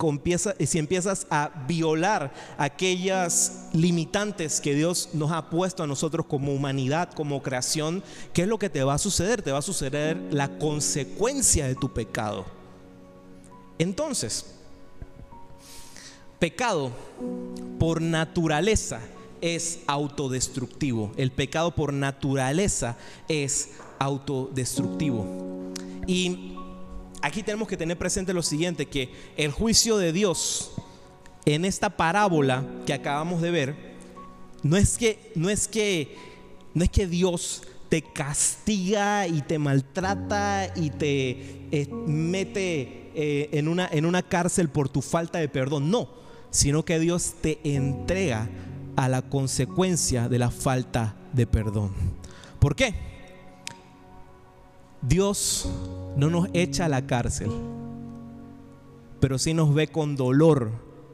si 0.67 0.79
empiezas 0.79 1.27
a 1.31 1.65
violar 1.67 2.33
aquellas 2.57 3.69
limitantes 3.73 4.61
que 4.61 4.75
Dios 4.75 5.11
nos 5.13 5.33
ha 5.33 5.51
puesto 5.51 5.83
a 5.83 5.87
nosotros 5.87 6.27
como 6.27 6.53
humanidad, 6.53 7.13
como 7.13 7.43
creación, 7.43 8.03
¿qué 8.33 8.43
es 8.43 8.49
lo 8.49 8.59
que 8.59 8.71
te 8.71 8.83
va 8.83 8.95
a 8.95 8.99
suceder? 8.99 9.43
Te 9.43 9.53
va 9.53 9.59
a 9.59 9.63
suceder 9.63 10.17
la 10.31 10.59
consecuencia 10.59 11.67
de 11.67 11.75
tu 11.75 11.93
pecado. 11.93 12.47
Entonces, 13.79 14.47
pecado 16.39 16.93
por 17.79 18.01
naturaleza 18.01 19.01
es 19.41 19.81
autodestructivo. 19.87 21.13
El 21.17 21.31
pecado 21.31 21.71
por 21.73 21.93
naturaleza 21.93 22.97
es 23.29 23.71
autodestructivo. 23.99 25.73
Y 26.07 26.55
aquí 27.23 27.43
tenemos 27.43 27.69
que 27.69 27.77
tener 27.77 27.99
presente 27.99 28.33
lo 28.33 28.43
siguiente, 28.43 28.87
que 28.87 29.11
el 29.37 29.51
juicio 29.51 29.99
de 29.99 30.13
Dios 30.13 30.73
en 31.45 31.65
esta 31.65 31.91
parábola 31.91 32.65
que 32.87 32.93
acabamos 32.93 33.41
de 33.41 33.51
ver, 33.51 33.77
no 34.63 34.77
es 34.77 34.99
que, 34.99 35.33
no 35.35 35.49
es 35.49 35.69
que, 35.69 36.17
no 36.75 36.85
es 36.85 36.91
que 36.91 37.07
Dios 37.07 37.63
te 37.89 38.03
castiga 38.03 39.27
y 39.27 39.41
te 39.43 39.59
maltrata 39.59 40.73
y 40.77 40.91
te 40.91 41.69
eh, 41.71 41.89
mete 42.07 43.11
eh, 43.15 43.49
en, 43.53 43.69
una, 43.69 43.89
en 43.91 44.05
una 44.05 44.23
cárcel 44.23 44.69
por 44.69 44.89
tu 44.89 45.01
falta 45.01 45.39
de 45.39 45.49
perdón, 45.49 45.91
no, 45.91 46.09
sino 46.51 46.85
que 46.85 46.99
Dios 46.99 47.35
te 47.41 47.61
entrega 47.65 48.49
a 48.97 49.09
la 49.09 49.23
consecuencia 49.23 50.29
de 50.29 50.39
la 50.39 50.51
falta 50.51 51.17
de 51.33 51.47
perdón. 51.47 51.93
¿Por 52.59 52.77
qué? 52.77 52.95
Dios 55.03 55.69
no 56.17 56.29
nos 56.29 56.49
echa 56.53 56.87
a 56.87 56.89
la 56.89 57.07
cárcel, 57.07 57.51
pero 59.21 59.39
sí 59.39 59.55
nos 59.55 59.73
ve 59.73 59.89
con 59.89 60.17
dolor 60.17 60.73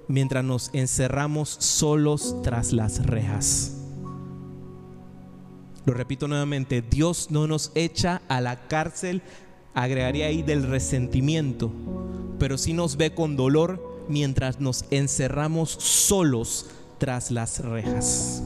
mientras 0.08 0.44
nos 0.44 0.70
encerramos 0.72 1.50
solos 1.50 2.36
tras 2.42 2.72
las 2.72 3.04
rejas. 3.04 3.76
Lo 5.84 5.92
repito 5.92 6.28
nuevamente, 6.28 6.80
Dios 6.82 7.30
no 7.30 7.46
nos 7.46 7.70
echa 7.74 8.22
a 8.28 8.40
la 8.40 8.68
cárcel, 8.68 9.20
agregaría 9.74 10.26
ahí 10.26 10.42
del 10.42 10.62
resentimiento, 10.62 11.70
pero 12.38 12.56
sí 12.56 12.72
nos 12.72 12.96
ve 12.96 13.14
con 13.14 13.36
dolor 13.36 14.06
mientras 14.08 14.60
nos 14.60 14.86
encerramos 14.90 15.70
solos 15.70 16.70
tras 16.98 17.30
las 17.30 17.60
rejas. 17.60 18.42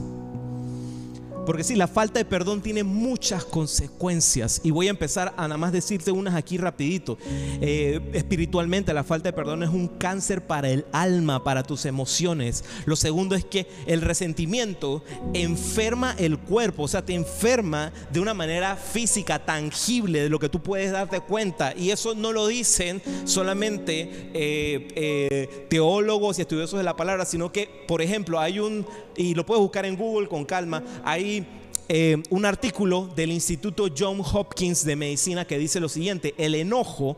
Porque 1.49 1.63
sí, 1.63 1.75
la 1.75 1.87
falta 1.87 2.19
de 2.19 2.25
perdón 2.25 2.61
tiene 2.61 2.83
muchas 2.83 3.43
consecuencias. 3.43 4.61
Y 4.63 4.69
voy 4.69 4.85
a 4.85 4.91
empezar 4.91 5.33
a 5.35 5.47
nada 5.47 5.57
más 5.57 5.71
decirte 5.71 6.11
unas 6.11 6.35
aquí 6.35 6.59
rapidito. 6.59 7.17
Eh, 7.59 7.99
espiritualmente, 8.13 8.93
la 8.93 9.03
falta 9.03 9.29
de 9.29 9.33
perdón 9.33 9.63
es 9.63 9.69
un 9.69 9.87
cáncer 9.87 10.45
para 10.45 10.69
el 10.69 10.85
alma, 10.91 11.43
para 11.43 11.63
tus 11.63 11.85
emociones. 11.85 12.63
Lo 12.85 12.95
segundo 12.95 13.33
es 13.33 13.45
que 13.45 13.65
el 13.87 14.01
resentimiento 14.01 15.03
enferma 15.33 16.13
el 16.19 16.37
cuerpo, 16.37 16.83
o 16.83 16.87
sea, 16.87 17.03
te 17.03 17.15
enferma 17.15 17.93
de 18.11 18.19
una 18.19 18.35
manera 18.35 18.75
física, 18.75 19.43
tangible, 19.43 20.21
de 20.21 20.29
lo 20.29 20.37
que 20.37 20.49
tú 20.49 20.61
puedes 20.61 20.91
darte 20.91 21.19
cuenta. 21.19 21.73
Y 21.75 21.89
eso 21.89 22.13
no 22.13 22.31
lo 22.31 22.45
dicen 22.45 23.01
solamente 23.25 24.29
eh, 24.35 24.87
eh, 24.95 25.65
teólogos 25.67 26.37
y 26.37 26.41
estudiosos 26.41 26.77
de 26.77 26.83
la 26.83 26.95
palabra, 26.95 27.25
sino 27.25 27.51
que, 27.51 27.85
por 27.87 28.03
ejemplo, 28.03 28.39
hay 28.39 28.59
un, 28.59 28.85
y 29.17 29.33
lo 29.33 29.47
puedes 29.47 29.63
buscar 29.63 29.87
en 29.87 29.97
Google 29.97 30.27
con 30.27 30.45
calma, 30.45 30.83
hay 31.03 31.38
eh, 31.87 32.21
un 32.29 32.45
artículo 32.45 33.09
del 33.15 33.31
Instituto 33.31 33.87
John 33.95 34.21
Hopkins 34.21 34.85
de 34.85 34.95
Medicina 34.95 35.45
que 35.45 35.57
dice 35.57 35.79
lo 35.79 35.89
siguiente, 35.89 36.35
el 36.37 36.55
enojo 36.55 37.17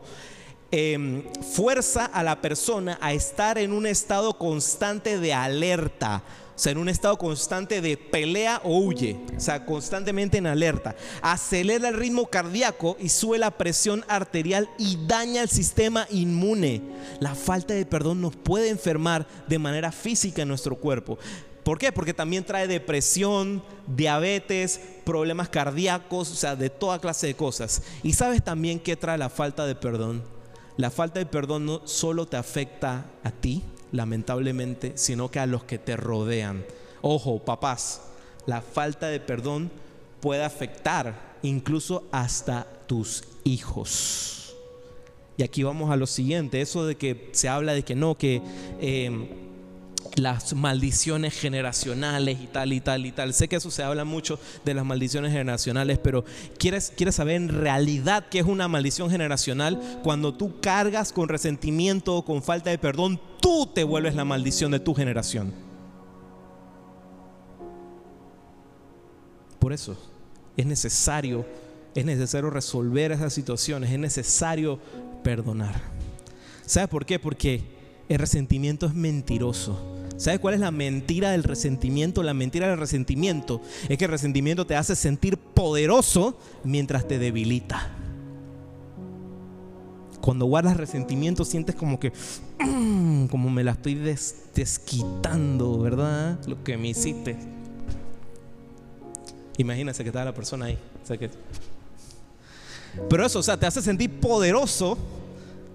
em, 0.70 1.22
fuerza 1.54 2.06
a 2.06 2.22
la 2.22 2.40
persona 2.40 2.98
a 3.00 3.12
estar 3.12 3.58
en 3.58 3.72
un 3.72 3.86
estado 3.86 4.38
constante 4.38 5.18
de 5.18 5.34
alerta 5.34 6.22
o 6.54 6.58
sea, 6.58 6.72
en 6.72 6.78
un 6.78 6.88
estado 6.88 7.16
constante 7.16 7.80
de 7.80 7.96
pelea 7.96 8.60
o 8.62 8.78
huye, 8.78 9.16
o 9.36 9.40
sea, 9.40 9.64
constantemente 9.64 10.38
en 10.38 10.46
alerta. 10.46 10.94
Acelera 11.22 11.88
el 11.88 11.96
ritmo 11.96 12.26
cardíaco 12.26 12.96
y 13.00 13.08
sube 13.08 13.38
la 13.38 13.50
presión 13.50 14.04
arterial 14.06 14.68
y 14.78 14.98
daña 15.06 15.42
el 15.42 15.48
sistema 15.48 16.06
inmune. 16.10 16.82
La 17.20 17.34
falta 17.34 17.72
de 17.72 17.86
perdón 17.86 18.20
nos 18.20 18.36
puede 18.36 18.68
enfermar 18.68 19.26
de 19.48 19.58
manera 19.58 19.90
física 19.92 20.42
en 20.42 20.48
nuestro 20.48 20.76
cuerpo. 20.76 21.18
¿Por 21.64 21.78
qué? 21.78 21.92
Porque 21.92 22.14
también 22.14 22.44
trae 22.44 22.66
depresión, 22.66 23.62
diabetes, 23.86 24.80
problemas 25.04 25.48
cardíacos, 25.48 26.30
o 26.30 26.34
sea, 26.34 26.56
de 26.56 26.70
toda 26.70 26.98
clase 27.00 27.28
de 27.28 27.34
cosas. 27.34 27.82
Y 28.02 28.14
sabes 28.14 28.42
también 28.42 28.80
qué 28.80 28.96
trae 28.96 29.16
la 29.16 29.28
falta 29.28 29.66
de 29.66 29.74
perdón. 29.74 30.22
La 30.76 30.90
falta 30.90 31.20
de 31.20 31.26
perdón 31.26 31.66
no 31.66 31.86
solo 31.86 32.26
te 32.26 32.36
afecta 32.36 33.06
a 33.22 33.30
ti, 33.30 33.62
lamentablemente, 33.92 34.92
sino 34.96 35.30
que 35.30 35.38
a 35.38 35.46
los 35.46 35.62
que 35.64 35.78
te 35.78 35.96
rodean. 35.96 36.64
Ojo, 37.00 37.38
papás, 37.38 38.02
la 38.46 38.60
falta 38.60 39.06
de 39.06 39.20
perdón 39.20 39.70
puede 40.20 40.42
afectar 40.42 41.36
incluso 41.42 42.04
hasta 42.10 42.66
tus 42.86 43.22
hijos. 43.44 44.56
Y 45.36 45.44
aquí 45.44 45.62
vamos 45.62 45.90
a 45.90 45.96
lo 45.96 46.06
siguiente, 46.06 46.60
eso 46.60 46.86
de 46.86 46.96
que 46.96 47.30
se 47.32 47.48
habla 47.48 47.72
de 47.72 47.84
que 47.84 47.94
no, 47.94 48.16
que... 48.18 48.42
Eh, 48.80 49.48
las 50.16 50.54
maldiciones 50.54 51.38
generacionales 51.38 52.38
y 52.40 52.46
tal 52.46 52.72
y 52.72 52.80
tal 52.80 53.06
y 53.06 53.12
tal. 53.12 53.34
Sé 53.34 53.48
que 53.48 53.56
eso 53.56 53.70
se 53.70 53.82
habla 53.82 54.04
mucho 54.04 54.38
de 54.64 54.74
las 54.74 54.84
maldiciones 54.84 55.32
generacionales, 55.32 55.98
pero 55.98 56.24
¿quieres, 56.58 56.92
quieres 56.96 57.14
saber 57.14 57.36
en 57.36 57.48
realidad 57.48 58.26
qué 58.30 58.40
es 58.40 58.46
una 58.46 58.68
maldición 58.68 59.10
generacional? 59.10 59.80
Cuando 60.02 60.34
tú 60.34 60.60
cargas 60.60 61.12
con 61.12 61.28
resentimiento 61.28 62.16
o 62.16 62.24
con 62.24 62.42
falta 62.42 62.70
de 62.70 62.78
perdón, 62.78 63.20
tú 63.40 63.66
te 63.66 63.84
vuelves 63.84 64.14
la 64.14 64.24
maldición 64.24 64.72
de 64.72 64.80
tu 64.80 64.94
generación. 64.94 65.52
Por 69.58 69.72
eso 69.72 69.96
es 70.56 70.66
necesario, 70.66 71.46
es 71.94 72.04
necesario 72.04 72.50
resolver 72.50 73.12
esas 73.12 73.32
situaciones, 73.32 73.90
es 73.90 73.98
necesario 73.98 74.78
perdonar. 75.22 75.80
¿Sabes 76.66 76.88
por 76.88 77.06
qué? 77.06 77.18
Porque 77.18 77.81
el 78.08 78.18
resentimiento 78.18 78.86
es 78.86 78.94
mentiroso. 78.94 79.78
¿Sabes 80.16 80.40
cuál 80.40 80.54
es 80.54 80.60
la 80.60 80.70
mentira 80.70 81.30
del 81.30 81.42
resentimiento? 81.42 82.22
La 82.22 82.34
mentira 82.34 82.68
del 82.68 82.78
resentimiento 82.78 83.60
es 83.88 83.98
que 83.98 84.04
el 84.04 84.10
resentimiento 84.10 84.66
te 84.66 84.76
hace 84.76 84.94
sentir 84.94 85.36
poderoso 85.36 86.38
mientras 86.64 87.08
te 87.08 87.18
debilita. 87.18 87.90
Cuando 90.20 90.46
guardas 90.46 90.76
resentimiento 90.76 91.44
sientes 91.44 91.74
como 91.74 91.98
que, 91.98 92.12
como 93.30 93.50
me 93.50 93.64
la 93.64 93.72
estoy 93.72 93.96
desquitando, 94.54 95.80
¿verdad? 95.80 96.38
Lo 96.46 96.62
que 96.62 96.76
me 96.76 96.90
hiciste. 96.90 97.36
Imagínense 99.58 100.04
que 100.04 100.10
está 100.10 100.24
la 100.24 100.34
persona 100.34 100.66
ahí. 100.66 100.78
Pero 103.08 103.26
eso, 103.26 103.40
o 103.40 103.42
sea, 103.42 103.58
te 103.58 103.66
hace 103.66 103.82
sentir 103.82 104.20
poderoso 104.20 104.96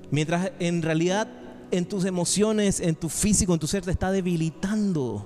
mientras 0.09 0.51
en 0.59 0.81
realidad 0.81 1.27
en 1.71 1.85
tus 1.85 2.05
emociones, 2.05 2.79
en 2.79 2.95
tu 2.95 3.09
físico, 3.09 3.53
en 3.53 3.59
tu 3.59 3.67
ser, 3.67 3.83
te 3.83 3.91
está 3.91 4.11
debilitando. 4.11 5.25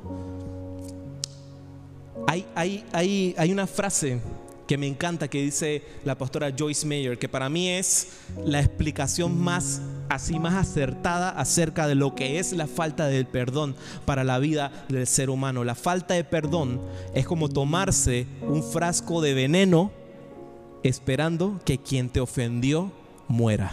Hay, 2.27 2.45
hay, 2.55 2.85
hay, 2.93 3.35
hay 3.37 3.51
una 3.51 3.67
frase 3.67 4.19
que 4.67 4.77
me 4.77 4.87
encanta 4.87 5.27
que 5.27 5.41
dice 5.41 5.83
la 6.05 6.17
pastora 6.17 6.53
Joyce 6.57 6.87
Mayer, 6.87 7.19
que 7.19 7.27
para 7.27 7.49
mí 7.49 7.69
es 7.69 8.07
la 8.45 8.59
explicación 8.59 9.37
más 9.37 9.81
así 10.11 10.39
más 10.39 10.53
acertada 10.55 11.29
acerca 11.29 11.87
de 11.87 11.95
lo 11.95 12.15
que 12.15 12.39
es 12.39 12.51
la 12.51 12.67
falta 12.67 13.07
del 13.07 13.25
perdón 13.25 13.75
para 14.05 14.23
la 14.23 14.39
vida 14.39 14.85
del 14.89 15.07
ser 15.07 15.29
humano. 15.29 15.63
La 15.63 15.75
falta 15.75 16.13
de 16.13 16.23
perdón 16.23 16.81
es 17.13 17.25
como 17.25 17.49
tomarse 17.49 18.27
un 18.41 18.61
frasco 18.61 19.21
de 19.21 19.33
veneno 19.33 19.91
esperando 20.83 21.59
que 21.63 21.77
quien 21.77 22.09
te 22.09 22.19
ofendió 22.19 22.91
muera. 23.27 23.71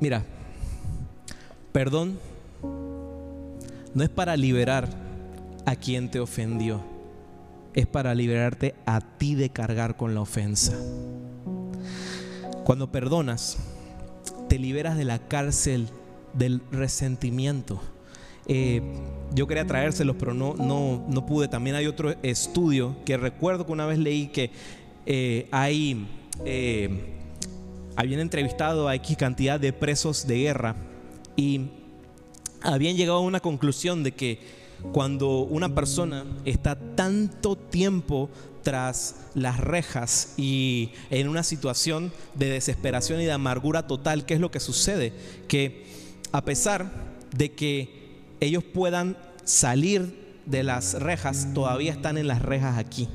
Mira, 0.00 0.24
perdón 1.72 2.18
no 3.94 4.04
es 4.04 4.10
para 4.10 4.36
liberar 4.36 4.88
a 5.66 5.74
quien 5.74 6.10
te 6.10 6.20
ofendió, 6.20 6.80
es 7.74 7.86
para 7.86 8.14
liberarte 8.14 8.74
a 8.86 9.00
ti 9.00 9.34
de 9.34 9.50
cargar 9.50 9.96
con 9.96 10.14
la 10.14 10.20
ofensa. 10.20 10.76
Cuando 12.64 12.92
perdonas, 12.92 13.58
te 14.48 14.58
liberas 14.58 14.96
de 14.96 15.04
la 15.04 15.18
cárcel 15.18 15.88
del 16.32 16.62
resentimiento. 16.70 17.80
Eh, 18.46 18.82
yo 19.34 19.46
quería 19.46 19.66
traérselos, 19.66 20.16
pero 20.18 20.32
no, 20.32 20.54
no, 20.54 21.04
no 21.08 21.26
pude. 21.26 21.48
También 21.48 21.76
hay 21.76 21.86
otro 21.86 22.14
estudio 22.22 22.96
que 23.04 23.16
recuerdo 23.16 23.66
que 23.66 23.72
una 23.72 23.86
vez 23.86 23.98
leí 23.98 24.28
que 24.28 24.50
eh, 25.06 25.48
hay 25.50 26.06
eh, 26.44 27.17
habían 27.98 28.20
entrevistado 28.20 28.86
a 28.86 28.94
X 28.94 29.16
cantidad 29.16 29.58
de 29.58 29.72
presos 29.72 30.24
de 30.28 30.38
guerra 30.38 30.76
y 31.34 31.62
habían 32.62 32.94
llegado 32.96 33.18
a 33.18 33.22
una 33.22 33.40
conclusión 33.40 34.04
de 34.04 34.12
que 34.12 34.38
cuando 34.92 35.40
una 35.40 35.74
persona 35.74 36.24
está 36.44 36.78
tanto 36.94 37.56
tiempo 37.56 38.30
tras 38.62 39.16
las 39.34 39.58
rejas 39.58 40.34
y 40.36 40.92
en 41.10 41.28
una 41.28 41.42
situación 41.42 42.12
de 42.36 42.50
desesperación 42.50 43.20
y 43.20 43.24
de 43.24 43.32
amargura 43.32 43.88
total, 43.88 44.24
¿qué 44.24 44.34
es 44.34 44.40
lo 44.40 44.52
que 44.52 44.60
sucede? 44.60 45.12
Que 45.48 45.84
a 46.30 46.44
pesar 46.44 46.92
de 47.36 47.50
que 47.50 48.20
ellos 48.38 48.62
puedan 48.62 49.16
salir 49.42 50.36
de 50.46 50.62
las 50.62 50.94
rejas, 50.94 51.48
todavía 51.52 51.90
están 51.90 52.16
en 52.16 52.28
las 52.28 52.42
rejas 52.42 52.78
aquí. 52.78 53.08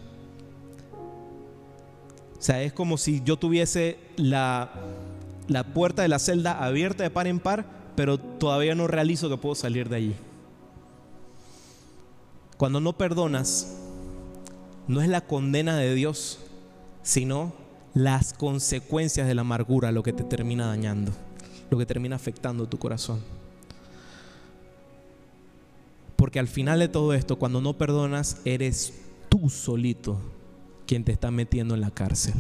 Sea, 2.43 2.61
es 2.61 2.73
como 2.73 2.97
si 2.97 3.21
yo 3.23 3.37
tuviese 3.37 3.97
la, 4.17 4.69
la 5.47 5.63
puerta 5.63 6.01
de 6.01 6.09
la 6.09 6.19
celda 6.19 6.61
abierta 6.61 7.01
de 7.01 7.09
par 7.09 7.25
en 7.25 7.39
par, 7.39 7.65
pero 7.95 8.17
todavía 8.17 8.75
no 8.75 8.85
realizo 8.85 9.29
que 9.29 9.37
puedo 9.37 9.55
salir 9.55 9.87
de 9.87 9.95
allí. 9.95 10.15
Cuando 12.57 12.81
no 12.81 12.97
perdonas, 12.97 13.77
no 14.89 15.01
es 15.01 15.07
la 15.07 15.21
condena 15.21 15.77
de 15.77 15.95
Dios, 15.95 16.39
sino 17.01 17.53
las 17.93 18.33
consecuencias 18.33 19.25
de 19.25 19.35
la 19.35 19.41
amargura 19.43 19.93
lo 19.93 20.03
que 20.03 20.11
te 20.11 20.25
termina 20.25 20.67
dañando, 20.67 21.13
lo 21.69 21.77
que 21.77 21.85
termina 21.85 22.17
afectando 22.17 22.67
tu 22.67 22.77
corazón. 22.77 23.21
Porque 26.17 26.39
al 26.39 26.49
final 26.49 26.79
de 26.79 26.89
todo 26.89 27.13
esto, 27.13 27.39
cuando 27.39 27.61
no 27.61 27.77
perdonas, 27.77 28.41
eres 28.43 28.95
tú 29.29 29.49
solito 29.49 30.19
quien 30.93 31.03
te 31.03 31.11
está 31.11 31.31
metiendo 31.31 31.73
en 31.73 31.81
la 31.81 31.89
cárcel. 31.89 32.35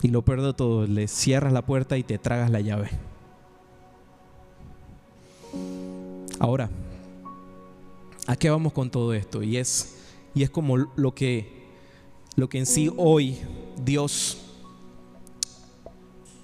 Y 0.00 0.08
lo 0.08 0.22
peor 0.22 0.40
de 0.40 0.54
todo, 0.54 0.86
le 0.86 1.06
cierras 1.08 1.52
la 1.52 1.60
puerta 1.60 1.98
y 1.98 2.02
te 2.02 2.16
tragas 2.16 2.50
la 2.50 2.62
llave. 2.62 2.88
Ahora, 6.38 6.70
¿a 8.26 8.34
qué 8.34 8.48
vamos 8.48 8.72
con 8.72 8.90
todo 8.90 9.12
esto? 9.12 9.42
Y 9.42 9.58
es, 9.58 9.98
y 10.34 10.42
es 10.42 10.48
como 10.48 10.78
lo 10.78 11.14
que, 11.14 11.66
lo 12.34 12.48
que 12.48 12.60
en 12.60 12.64
sí 12.64 12.90
hoy 12.96 13.36
Dios 13.84 14.38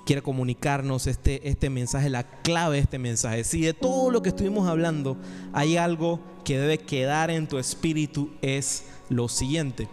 quiere 0.05 0.21
comunicarnos 0.21 1.07
este, 1.07 1.49
este 1.49 1.71
mensaje, 1.71 2.11
la 2.11 2.43
clave 2.43 2.77
de 2.77 2.83
este 2.83 2.99
mensaje. 2.99 3.43
Si 3.43 3.63
de 3.63 3.73
todo 3.73 4.11
lo 4.11 4.21
que 4.21 4.29
estuvimos 4.29 4.69
hablando 4.69 5.17
hay 5.55 5.79
algo 5.79 6.21
que 6.45 6.59
debe 6.59 6.77
quedar 6.77 7.31
en 7.31 7.49
tu 7.49 7.57
espíritu 7.57 8.31
es 8.43 8.85
lo 9.09 9.29
siguiente. 9.29 9.89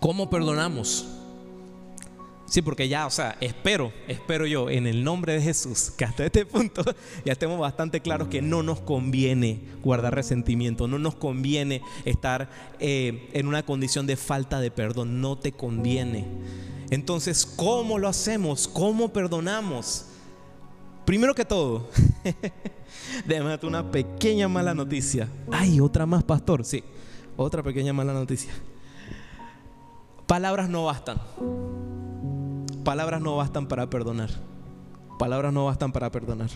¿Cómo 0.00 0.30
perdonamos? 0.30 1.06
Sí, 2.46 2.62
porque 2.62 2.88
ya, 2.88 3.06
o 3.06 3.10
sea, 3.10 3.36
espero, 3.40 3.92
espero 4.06 4.46
yo, 4.46 4.68
en 4.68 4.86
el 4.86 5.02
nombre 5.02 5.32
de 5.32 5.40
Jesús, 5.40 5.90
que 5.96 6.04
hasta 6.04 6.26
este 6.26 6.44
punto 6.44 6.84
ya 7.24 7.32
estemos 7.32 7.58
bastante 7.58 8.00
claros 8.00 8.28
que 8.28 8.42
no 8.42 8.62
nos 8.62 8.80
conviene 8.80 9.60
guardar 9.82 10.14
resentimiento, 10.14 10.86
no 10.86 10.98
nos 10.98 11.14
conviene 11.14 11.80
estar 12.04 12.50
eh, 12.78 13.28
en 13.32 13.48
una 13.48 13.64
condición 13.64 14.06
de 14.06 14.16
falta 14.16 14.60
de 14.60 14.70
perdón, 14.70 15.20
no 15.20 15.36
te 15.36 15.52
conviene. 15.52 16.26
Entonces, 16.90 17.46
¿cómo 17.46 17.98
lo 17.98 18.08
hacemos? 18.08 18.68
¿Cómo 18.68 19.12
perdonamos? 19.12 20.06
Primero 21.06 21.34
que 21.34 21.44
todo, 21.44 21.88
déjame 23.26 23.58
una 23.62 23.90
pequeña 23.90 24.48
mala 24.48 24.74
noticia. 24.74 25.28
Ay, 25.50 25.80
otra 25.80 26.06
más, 26.06 26.22
pastor. 26.22 26.64
Sí, 26.64 26.84
otra 27.36 27.62
pequeña 27.62 27.92
mala 27.92 28.12
noticia. 28.12 28.52
Palabras 30.26 30.68
no 30.68 30.84
bastan. 30.84 31.18
Palabras 32.84 33.20
no 33.20 33.36
bastan 33.36 33.66
para 33.66 33.88
perdonar. 33.88 34.30
Palabras 35.18 35.52
no 35.52 35.66
bastan 35.66 35.92
para 35.92 36.10
perdonar. 36.10 36.50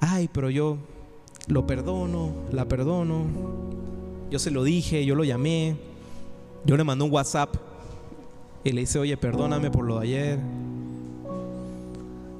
Ay, 0.00 0.28
pero 0.32 0.50
yo 0.50 0.78
lo 1.46 1.66
perdono, 1.66 2.32
la 2.52 2.66
perdono. 2.66 3.24
Yo 4.30 4.38
se 4.38 4.50
lo 4.50 4.64
dije, 4.64 5.04
yo 5.04 5.14
lo 5.14 5.24
llamé. 5.24 5.76
Yo 6.64 6.76
le 6.76 6.84
mandé 6.84 7.04
un 7.04 7.12
WhatsApp 7.12 7.54
y 8.64 8.72
le 8.72 8.80
dice, 8.80 8.98
oye, 8.98 9.16
perdóname 9.16 9.70
por 9.70 9.84
lo 9.84 10.00
de 10.00 10.06
ayer. 10.06 10.38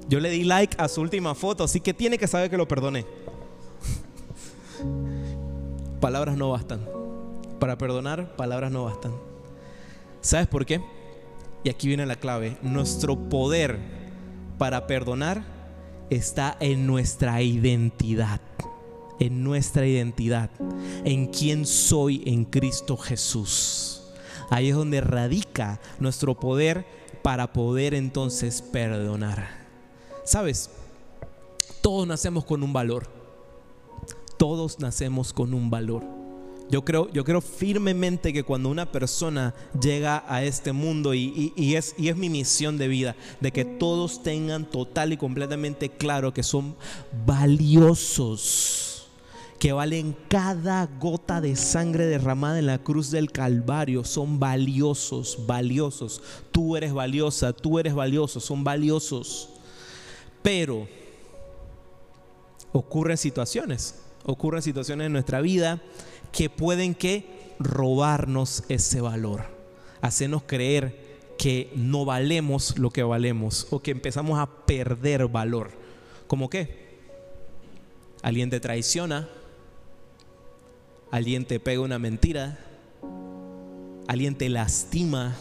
Yo 0.08 0.20
le 0.20 0.30
di 0.30 0.44
like 0.44 0.76
a 0.80 0.88
su 0.88 1.00
última 1.00 1.34
foto, 1.34 1.64
así 1.64 1.80
que 1.80 1.94
tiene 1.94 2.18
que 2.18 2.26
saber 2.26 2.50
que 2.50 2.56
lo 2.56 2.66
perdoné. 2.66 3.04
palabras 6.00 6.36
no 6.36 6.50
bastan. 6.50 6.80
Para 7.58 7.78
perdonar, 7.78 8.36
palabras 8.36 8.70
no 8.70 8.84
bastan. 8.84 9.12
¿Sabes 10.20 10.46
por 10.46 10.66
qué? 10.66 10.80
Y 11.64 11.70
aquí 11.70 11.88
viene 11.88 12.06
la 12.06 12.16
clave. 12.16 12.56
Nuestro 12.62 13.28
poder 13.28 13.78
para 14.58 14.86
perdonar 14.86 15.42
está 16.10 16.56
en 16.60 16.86
nuestra 16.86 17.42
identidad. 17.42 18.40
En 19.18 19.42
nuestra 19.42 19.86
identidad. 19.86 20.50
En 21.04 21.26
quién 21.26 21.66
soy 21.66 22.22
en 22.26 22.44
Cristo 22.44 22.96
Jesús. 22.96 24.02
Ahí 24.50 24.68
es 24.68 24.76
donde 24.76 25.00
radica 25.00 25.80
nuestro 25.98 26.38
poder 26.38 26.86
para 27.22 27.52
poder 27.52 27.94
entonces 27.94 28.62
perdonar. 28.62 29.66
¿Sabes? 30.24 30.70
Todos 31.80 32.06
nacemos 32.06 32.44
con 32.44 32.62
un 32.62 32.72
valor. 32.72 33.08
Todos 34.36 34.78
nacemos 34.78 35.32
con 35.32 35.54
un 35.54 35.70
valor. 35.70 36.04
Yo 36.68 36.84
creo, 36.84 37.08
yo 37.12 37.22
creo 37.24 37.40
firmemente 37.40 38.32
que 38.32 38.42
cuando 38.42 38.68
una 38.68 38.90
persona 38.90 39.54
llega 39.80 40.24
a 40.26 40.42
este 40.42 40.72
mundo 40.72 41.14
y, 41.14 41.52
es, 41.76 41.94
y 41.96 42.08
es 42.08 42.16
mi 42.16 42.28
misión 42.28 42.76
de 42.76 42.88
vida, 42.88 43.14
de 43.40 43.52
que 43.52 43.64
todos 43.64 44.24
tengan 44.24 44.64
total 44.64 45.12
y 45.12 45.16
completamente 45.16 45.90
claro 45.90 46.34
que 46.34 46.42
son 46.42 46.74
valiosos, 47.24 49.06
que 49.60 49.72
valen 49.72 50.16
cada 50.28 50.86
gota 50.98 51.40
de 51.40 51.54
sangre 51.54 52.06
derramada 52.06 52.58
en 52.58 52.66
la 52.66 52.78
cruz 52.78 53.12
del 53.12 53.30
Calvario, 53.30 54.02
son 54.02 54.40
valiosos, 54.40 55.46
valiosos. 55.46 56.20
Tú 56.50 56.76
eres 56.76 56.92
valiosa, 56.92 57.52
tú 57.52 57.78
eres 57.78 57.94
valioso, 57.94 58.40
son 58.40 58.64
valiosos. 58.64 59.50
Pero 60.42 60.88
ocurren 62.72 63.16
situaciones, 63.16 63.94
ocurren 64.24 64.62
situaciones 64.62 65.06
en 65.06 65.12
nuestra 65.12 65.40
vida 65.40 65.80
que 66.32 66.50
pueden 66.50 66.94
que 66.94 67.54
robarnos 67.58 68.64
ese 68.68 69.00
valor, 69.00 69.44
hacernos 70.00 70.42
creer 70.44 71.06
que 71.38 71.72
no 71.74 72.04
valemos 72.04 72.78
lo 72.78 72.90
que 72.90 73.02
valemos 73.02 73.66
o 73.70 73.80
que 73.80 73.90
empezamos 73.90 74.38
a 74.38 74.46
perder 74.46 75.28
valor. 75.28 75.70
¿Cómo 76.26 76.48
qué? 76.48 76.86
Alguien 78.22 78.50
te 78.50 78.60
traiciona, 78.60 79.28
alguien 81.10 81.44
te 81.44 81.60
pega 81.60 81.82
una 81.82 81.98
mentira, 81.98 82.58
alguien 84.08 84.36
te 84.36 84.48
lastima, 84.48 85.36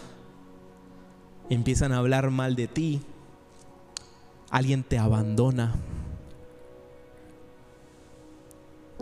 empiezan 1.49 1.91
a 1.91 1.97
hablar 1.97 2.29
mal 2.29 2.55
de 2.55 2.67
ti, 2.67 3.01
alguien 4.49 4.83
te 4.83 4.97
abandona. 4.97 5.75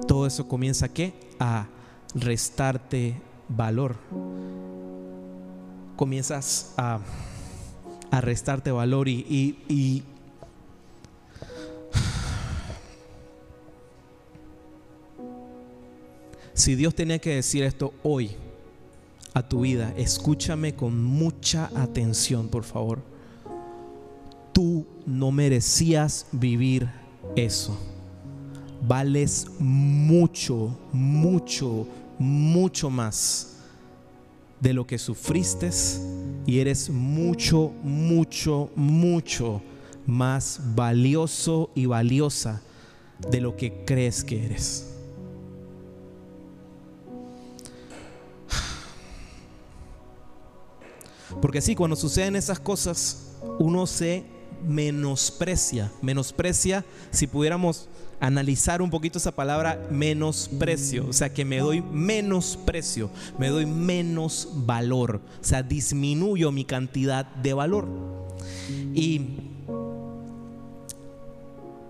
Todo 0.07 0.25
eso 0.25 0.47
comienza 0.47 0.87
¿qué? 0.87 1.13
a 1.39 1.67
restarte 2.15 3.21
valor. 3.49 3.95
Comienzas 5.95 6.73
a, 6.77 6.99
a 8.11 8.21
restarte 8.21 8.71
valor 8.71 9.07
y, 9.07 9.25
y 9.67 10.03
si 16.53 16.75
Dios 16.75 16.95
tenía 16.95 17.19
que 17.19 17.35
decir 17.35 17.63
esto 17.63 17.93
hoy 18.03 18.31
a 19.33 19.47
tu 19.47 19.61
vida, 19.61 19.93
escúchame 19.97 20.75
con 20.75 21.03
mucha 21.03 21.69
atención, 21.75 22.47
por 22.47 22.63
favor. 22.63 23.01
Tú 24.51 24.85
no 25.05 25.31
merecías 25.31 26.27
vivir 26.31 26.87
eso. 27.35 27.77
Vales 28.85 29.47
mucho, 29.59 30.77
mucho, 30.91 31.87
mucho 32.19 32.89
más 32.89 33.57
de 34.59 34.73
lo 34.73 34.87
que 34.87 34.97
sufriste 34.97 35.69
y 36.45 36.59
eres 36.59 36.89
mucho, 36.89 37.73
mucho, 37.83 38.69
mucho 38.75 39.61
más 40.05 40.59
valioso 40.75 41.69
y 41.75 41.85
valiosa 41.85 42.61
de 43.29 43.41
lo 43.41 43.55
que 43.55 43.83
crees 43.85 44.23
que 44.23 44.45
eres. 44.45 44.89
Porque 51.41 51.61
sí, 51.61 51.75
cuando 51.75 51.95
suceden 51.95 52.35
esas 52.35 52.59
cosas, 52.59 53.33
uno 53.59 53.85
se 53.87 54.23
menosprecia, 54.65 55.91
menosprecia, 56.01 56.85
si 57.11 57.27
pudiéramos 57.27 57.89
analizar 58.23 58.81
un 58.81 58.89
poquito 58.89 59.17
esa 59.17 59.33
palabra 59.33 59.85
menosprecio, 59.91 61.07
o 61.09 61.11
sea 61.11 61.33
que 61.33 61.43
me 61.43 61.59
doy 61.59 61.81
menos 61.81 62.57
precio, 62.65 63.09
me 63.37 63.49
doy 63.49 63.65
menos 63.65 64.47
valor, 64.53 65.19
o 65.41 65.43
sea, 65.43 65.61
disminuyo 65.61 66.49
mi 66.53 66.63
cantidad 66.63 67.25
de 67.25 67.53
valor. 67.53 67.85
Y 68.93 69.27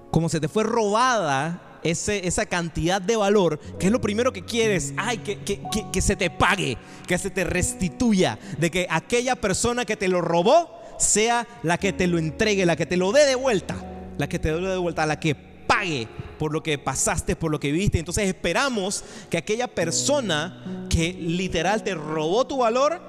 como 0.09 0.27
se 0.27 0.39
te 0.39 0.47
fue 0.47 0.63
robada 0.63 1.79
ese, 1.83 2.27
esa 2.27 2.47
cantidad 2.47 2.99
de 2.99 3.15
valor, 3.15 3.59
que 3.77 3.85
es 3.85 3.91
lo 3.91 4.01
primero 4.01 4.33
que 4.33 4.43
quieres, 4.43 4.91
ay, 4.97 5.19
que, 5.19 5.37
que, 5.43 5.61
que, 5.91 6.01
se 6.01 6.15
te 6.15 6.31
pague, 6.31 6.79
que 7.05 7.19
se 7.19 7.29
te 7.29 7.43
restituya, 7.43 8.39
de 8.57 8.71
que 8.71 8.87
aquella 8.89 9.35
persona 9.35 9.85
que 9.85 9.97
te 9.97 10.07
lo 10.07 10.19
robó 10.19 10.81
sea 10.97 11.47
la 11.61 11.77
que 11.77 11.93
te 11.93 12.07
lo 12.07 12.17
entregue, 12.17 12.65
la 12.65 12.75
que 12.75 12.87
te 12.87 12.97
lo 12.97 13.11
dé 13.11 13.23
de 13.27 13.35
vuelta, 13.35 13.75
la 14.17 14.27
que 14.27 14.39
te 14.39 14.51
lo 14.51 14.61
dé 14.61 14.71
de 14.71 14.77
vuelta, 14.77 15.05
la 15.05 15.19
que 15.19 15.35
pague 15.35 16.07
por 16.37 16.51
lo 16.51 16.63
que 16.63 16.77
pasaste, 16.77 17.35
por 17.35 17.51
lo 17.51 17.59
que 17.59 17.71
viste. 17.71 17.99
Entonces 17.99 18.27
esperamos 18.27 19.03
que 19.29 19.37
aquella 19.37 19.67
persona 19.67 20.87
que 20.89 21.13
literal 21.13 21.83
te 21.83 21.95
robó 21.95 22.45
tu 22.45 22.57
valor, 22.57 23.01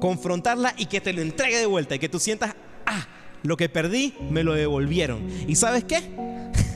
confrontarla 0.00 0.74
y 0.76 0.86
que 0.86 1.00
te 1.00 1.12
lo 1.12 1.22
entregue 1.22 1.58
de 1.58 1.66
vuelta 1.66 1.94
y 1.94 1.98
que 1.98 2.08
tú 2.08 2.18
sientas, 2.18 2.54
ah, 2.86 3.06
lo 3.42 3.56
que 3.56 3.68
perdí 3.68 4.14
me 4.30 4.44
lo 4.44 4.54
devolvieron. 4.54 5.26
¿Y 5.48 5.56
sabes 5.56 5.84
qué? 5.84 6.02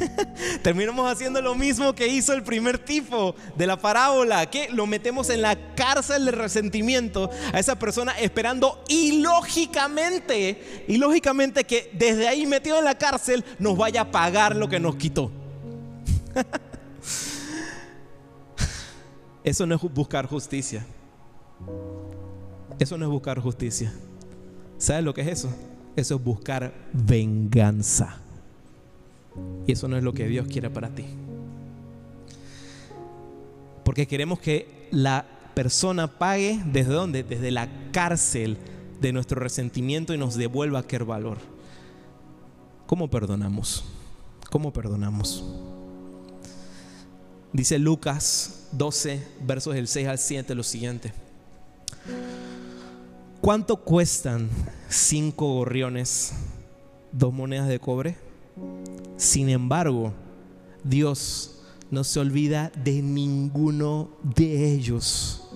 Terminamos 0.62 1.10
haciendo 1.10 1.40
lo 1.40 1.54
mismo 1.54 1.94
que 1.94 2.06
hizo 2.06 2.32
el 2.32 2.42
primer 2.42 2.78
tipo 2.78 3.34
de 3.56 3.66
la 3.66 3.76
parábola, 3.76 4.46
que 4.46 4.68
lo 4.70 4.86
metemos 4.86 5.30
en 5.30 5.42
la 5.42 5.74
cárcel 5.74 6.24
de 6.26 6.32
resentimiento 6.32 7.30
a 7.52 7.58
esa 7.58 7.78
persona 7.78 8.12
esperando 8.18 8.82
ilógicamente, 8.88 10.84
ilógicamente 10.88 11.64
que 11.64 11.90
desde 11.92 12.28
ahí 12.28 12.46
metido 12.46 12.78
en 12.78 12.84
la 12.84 12.96
cárcel 12.98 13.44
nos 13.58 13.76
vaya 13.76 14.02
a 14.02 14.10
pagar 14.10 14.56
lo 14.56 14.68
que 14.68 14.80
nos 14.80 14.96
quitó. 14.96 15.30
Eso 19.44 19.64
no 19.64 19.76
es 19.76 19.82
buscar 19.82 20.26
justicia. 20.26 20.84
Eso 22.78 22.98
no 22.98 23.04
es 23.04 23.10
buscar 23.10 23.38
justicia. 23.40 23.92
¿Sabes 24.76 25.04
lo 25.04 25.14
que 25.14 25.22
es 25.22 25.28
eso? 25.28 25.48
Eso 25.94 26.16
es 26.16 26.24
buscar 26.24 26.74
venganza. 26.92 28.18
Y 29.66 29.72
eso 29.72 29.86
no 29.88 29.96
es 29.96 30.02
lo 30.02 30.12
que 30.12 30.26
Dios 30.26 30.46
quiere 30.48 30.68
para 30.68 30.90
ti. 30.90 31.06
Porque 33.84 34.06
queremos 34.06 34.40
que 34.40 34.88
la 34.90 35.24
persona 35.54 36.18
pague 36.18 36.60
desde 36.66 36.92
dónde? 36.92 37.22
Desde 37.22 37.50
la 37.50 37.68
cárcel 37.92 38.58
de 39.00 39.12
nuestro 39.12 39.40
resentimiento 39.40 40.12
y 40.12 40.18
nos 40.18 40.34
devuelva 40.34 40.80
aquel 40.80 41.04
valor. 41.04 41.38
¿Cómo 42.86 43.08
perdonamos? 43.08 43.84
¿Cómo 44.50 44.72
perdonamos? 44.72 45.44
Dice 47.52 47.78
Lucas 47.78 48.68
12, 48.72 49.26
versos 49.42 49.74
del 49.74 49.88
6 49.88 50.08
al 50.08 50.18
7, 50.18 50.54
lo 50.54 50.62
siguiente. 50.62 51.12
¿Cuánto 53.40 53.76
cuestan 53.76 54.48
cinco 54.88 55.54
gorriones, 55.54 56.32
dos 57.12 57.32
monedas 57.32 57.68
de 57.68 57.78
cobre? 57.78 58.16
Sin 59.16 59.48
embargo, 59.48 60.12
Dios 60.82 61.62
no 61.90 62.02
se 62.02 62.18
olvida 62.18 62.72
de 62.82 63.02
ninguno 63.02 64.10
de 64.22 64.72
ellos. 64.72 65.48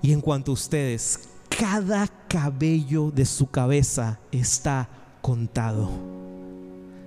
Y 0.00 0.12
en 0.12 0.20
cuanto 0.20 0.52
a 0.52 0.54
ustedes, 0.54 1.28
cada 1.48 2.06
cabello 2.28 3.10
de 3.10 3.24
su 3.24 3.50
cabeza 3.50 4.20
está 4.30 4.88
contado. 5.20 5.90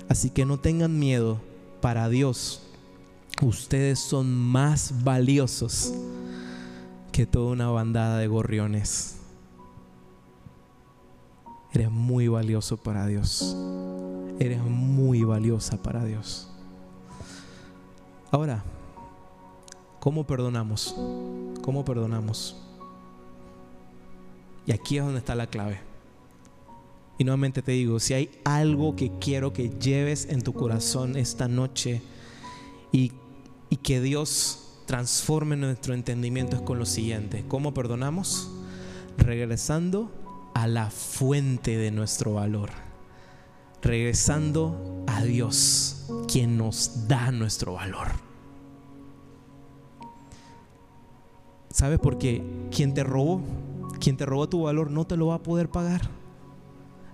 Así 0.09 0.29
que 0.29 0.45
no 0.45 0.59
tengan 0.59 0.99
miedo, 0.99 1.39
para 1.79 2.09
Dios 2.09 2.61
ustedes 3.41 3.99
son 3.99 4.33
más 4.33 5.03
valiosos 5.03 5.93
que 7.11 7.25
toda 7.25 7.51
una 7.51 7.69
bandada 7.69 8.17
de 8.17 8.27
gorriones. 8.27 9.17
Eres 11.73 11.89
muy 11.89 12.27
valioso 12.27 12.77
para 12.77 13.07
Dios. 13.07 13.55
Eres 14.39 14.61
muy 14.61 15.23
valiosa 15.23 15.81
para 15.81 16.03
Dios. 16.03 16.49
Ahora, 18.31 18.63
¿cómo 19.99 20.25
perdonamos? 20.25 20.95
¿Cómo 21.61 21.85
perdonamos? 21.85 22.57
Y 24.65 24.71
aquí 24.71 24.97
es 24.97 25.03
donde 25.03 25.19
está 25.19 25.35
la 25.35 25.47
clave. 25.47 25.79
Y 27.17 27.23
nuevamente 27.23 27.61
te 27.61 27.73
digo, 27.73 27.99
si 27.99 28.13
hay 28.13 28.31
algo 28.43 28.95
que 28.95 29.11
quiero 29.19 29.53
que 29.53 29.69
lleves 29.69 30.25
en 30.29 30.41
tu 30.41 30.53
corazón 30.53 31.15
esta 31.17 31.47
noche 31.47 32.01
y, 32.91 33.11
y 33.71 33.77
que 33.77 34.01
Dios 34.01 34.83
transforme 34.85 35.55
nuestro 35.55 35.93
entendimiento 35.93 36.57
es 36.57 36.61
con 36.61 36.77
lo 36.77 36.85
siguiente. 36.85 37.45
¿Cómo 37.47 37.73
perdonamos? 37.73 38.51
Regresando 39.17 40.11
a 40.53 40.67
la 40.67 40.91
fuente 40.91 41.77
de 41.77 41.89
nuestro 41.89 42.33
valor. 42.33 42.69
Regresando 43.81 45.05
a 45.07 45.23
Dios, 45.23 46.05
quien 46.27 46.57
nos 46.57 47.07
da 47.07 47.31
nuestro 47.31 47.73
valor. 47.73 48.09
¿Sabes 51.69 51.97
por 51.99 52.17
qué? 52.17 52.43
Quien 52.75 52.93
te 52.93 53.05
robó, 53.05 53.41
quien 54.01 54.17
te 54.17 54.25
robó 54.25 54.49
tu 54.49 54.63
valor 54.63 54.91
no 54.91 55.07
te 55.07 55.15
lo 55.15 55.27
va 55.27 55.35
a 55.35 55.43
poder 55.43 55.69
pagar. 55.69 56.20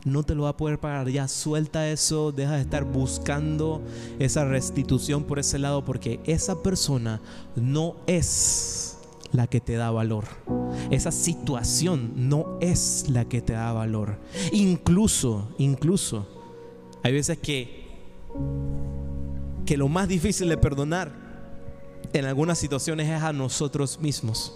No 0.06 0.24
te 0.24 0.36
lo 0.36 0.44
va 0.44 0.50
a 0.50 0.58
poder 0.58 0.80
pagar. 0.80 1.10
Ya 1.10 1.28
suelta 1.28 1.90
eso, 1.90 2.32
deja 2.32 2.56
de 2.56 2.62
estar 2.62 2.84
buscando 2.86 3.82
esa 4.20 4.46
restitución 4.46 5.24
por 5.24 5.40
ese 5.40 5.60
lado 5.60 5.84
porque 5.84 6.20
esa 6.26 6.62
persona 6.64 7.20
no 7.56 7.96
es 8.08 8.98
la 9.32 9.48
que 9.48 9.60
te 9.60 9.74
da 9.74 9.92
valor. 9.92 10.26
Esa 10.92 11.12
situación 11.12 12.14
no 12.16 12.58
es 12.62 13.06
la 13.10 13.26
que 13.26 13.42
te 13.42 13.54
da 13.54 13.74
valor. 13.74 14.18
Incluso, 14.52 15.50
incluso, 15.58 16.28
hay 17.04 17.14
veces 17.14 17.38
que 17.38 17.88
que 19.68 19.78
lo 19.78 19.90
más 19.90 20.08
difícil 20.08 20.48
de 20.48 20.58
perdonar 20.58 21.12
en 22.14 22.26
algunas 22.26 22.58
situaciones 22.58 23.10
es 23.10 23.22
a 23.22 23.34
nosotros 23.34 24.00
mismos. 24.00 24.54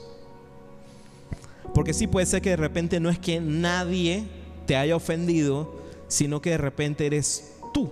Porque 1.74 1.94
sí 1.94 2.08
puede 2.08 2.26
ser 2.26 2.42
que 2.42 2.52
de 2.52 2.56
repente 2.56 3.00
no 3.00 3.10
es 3.10 3.20
que 3.20 3.40
nadie 3.40 4.26
te 4.72 4.78
haya 4.78 4.96
ofendido, 4.96 5.70
sino 6.08 6.42
que 6.42 6.52
de 6.52 6.58
repente 6.58 7.06
eres 7.06 7.58
tú 7.74 7.92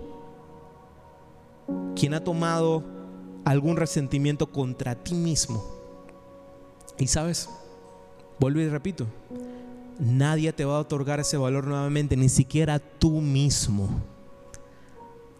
quien 1.94 2.14
ha 2.14 2.24
tomado 2.24 2.82
algún 3.44 3.76
resentimiento 3.76 4.50
contra 4.50 4.94
ti 4.94 5.12
mismo. 5.12 5.62
Y 6.96 7.06
sabes, 7.08 7.50
vuelvo 8.38 8.60
y 8.60 8.68
repito, 8.70 9.06
nadie 9.98 10.54
te 10.54 10.64
va 10.64 10.76
a 10.76 10.80
otorgar 10.80 11.20
ese 11.20 11.36
valor 11.36 11.66
nuevamente, 11.66 12.16
ni 12.16 12.30
siquiera 12.30 12.78
tú 12.78 13.20
mismo. 13.20 14.00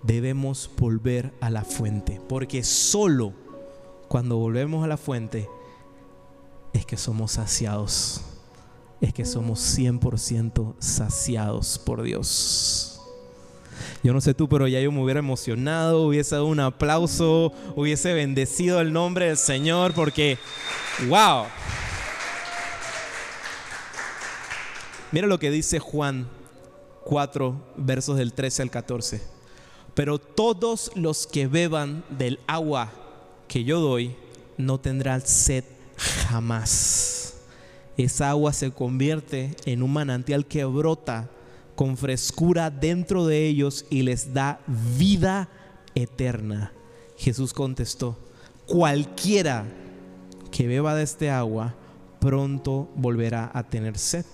Debemos 0.03 0.70
volver 0.76 1.32
a 1.41 1.49
la 1.49 1.64
fuente, 1.64 2.20
porque 2.28 2.62
solo 2.64 3.32
cuando 4.09 4.36
volvemos 4.36 4.84
a 4.84 4.88
la 4.88 4.99
fuente 4.99 5.49
es 6.74 6.84
que 6.84 6.99
somos 6.99 7.32
saciados 7.32 8.30
es 9.01 9.14
que 9.14 9.24
somos 9.24 9.61
100% 9.78 10.74
saciados 10.78 11.78
por 11.78 12.03
Dios. 12.03 13.01
Yo 14.03 14.12
no 14.12 14.20
sé 14.20 14.34
tú, 14.34 14.48
pero 14.48 14.66
ya 14.68 14.80
yo 14.80 14.92
me 14.92 15.03
hubiera 15.03 15.20
emocionado, 15.20 16.03
hubiese 16.03 16.34
dado 16.34 16.46
un 16.46 16.61
aplauso, 16.61 17.53
hubiese 17.76 18.12
bendecido 18.12 18.80
el 18.80 18.92
nombre 18.92 19.26
del 19.26 19.36
Señor 19.36 19.92
porque, 19.94 20.38
wow. 21.09 21.44
Mira 25.12 25.26
lo 25.26 25.38
que 25.38 25.51
dice 25.51 25.78
Juan 25.78 26.28
4, 27.05 27.74
versos 27.76 28.16
del 28.16 28.32
13 28.32 28.62
al 28.62 28.70
14. 28.70 29.22
Pero 29.94 30.18
todos 30.18 30.92
los 30.94 31.26
que 31.26 31.46
beban 31.46 32.05
del 32.11 32.38
agua 32.46 32.92
que 33.48 33.64
yo 33.64 33.80
doy 33.80 34.14
no 34.57 34.78
tendrán 34.78 35.26
sed 35.26 35.64
jamás 36.28 37.20
esa 38.05 38.30
agua 38.30 38.53
se 38.53 38.70
convierte 38.70 39.57
en 39.64 39.82
un 39.82 39.92
manantial 39.92 40.46
que 40.46 40.64
brota 40.64 41.30
con 41.74 41.96
frescura 41.96 42.70
dentro 42.70 43.26
de 43.26 43.46
ellos 43.46 43.86
y 43.90 44.03
les 44.03 44.34
da 44.34 44.61
vida 44.98 45.48
eterna. 45.94 46.72
Jesús 47.16 47.53
contestó, 47.53 48.18
cualquiera 48.66 49.64
que 50.51 50.66
beba 50.66 50.94
de 50.94 51.03
este 51.03 51.30
agua 51.30 51.74
pronto 52.20 52.88
volverá 52.96 53.51
a 53.55 53.62
tener 53.62 53.98
sed, 53.98 54.24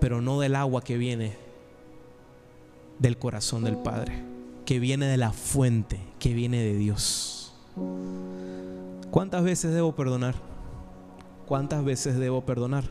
pero 0.00 0.20
no 0.20 0.40
del 0.40 0.54
agua 0.54 0.82
que 0.82 0.96
viene 0.96 1.36
del 2.98 3.18
corazón 3.18 3.64
del 3.64 3.76
Padre, 3.76 4.22
que 4.64 4.78
viene 4.78 5.06
de 5.06 5.16
la 5.16 5.32
fuente, 5.32 6.00
que 6.18 6.32
viene 6.32 6.58
de 6.62 6.76
Dios. 6.76 7.52
¿Cuántas 9.10 9.42
veces 9.42 9.74
debo 9.74 9.94
perdonar? 9.94 10.53
¿Cuántas 11.46 11.84
veces 11.84 12.18
debo 12.18 12.44
perdonar? 12.44 12.84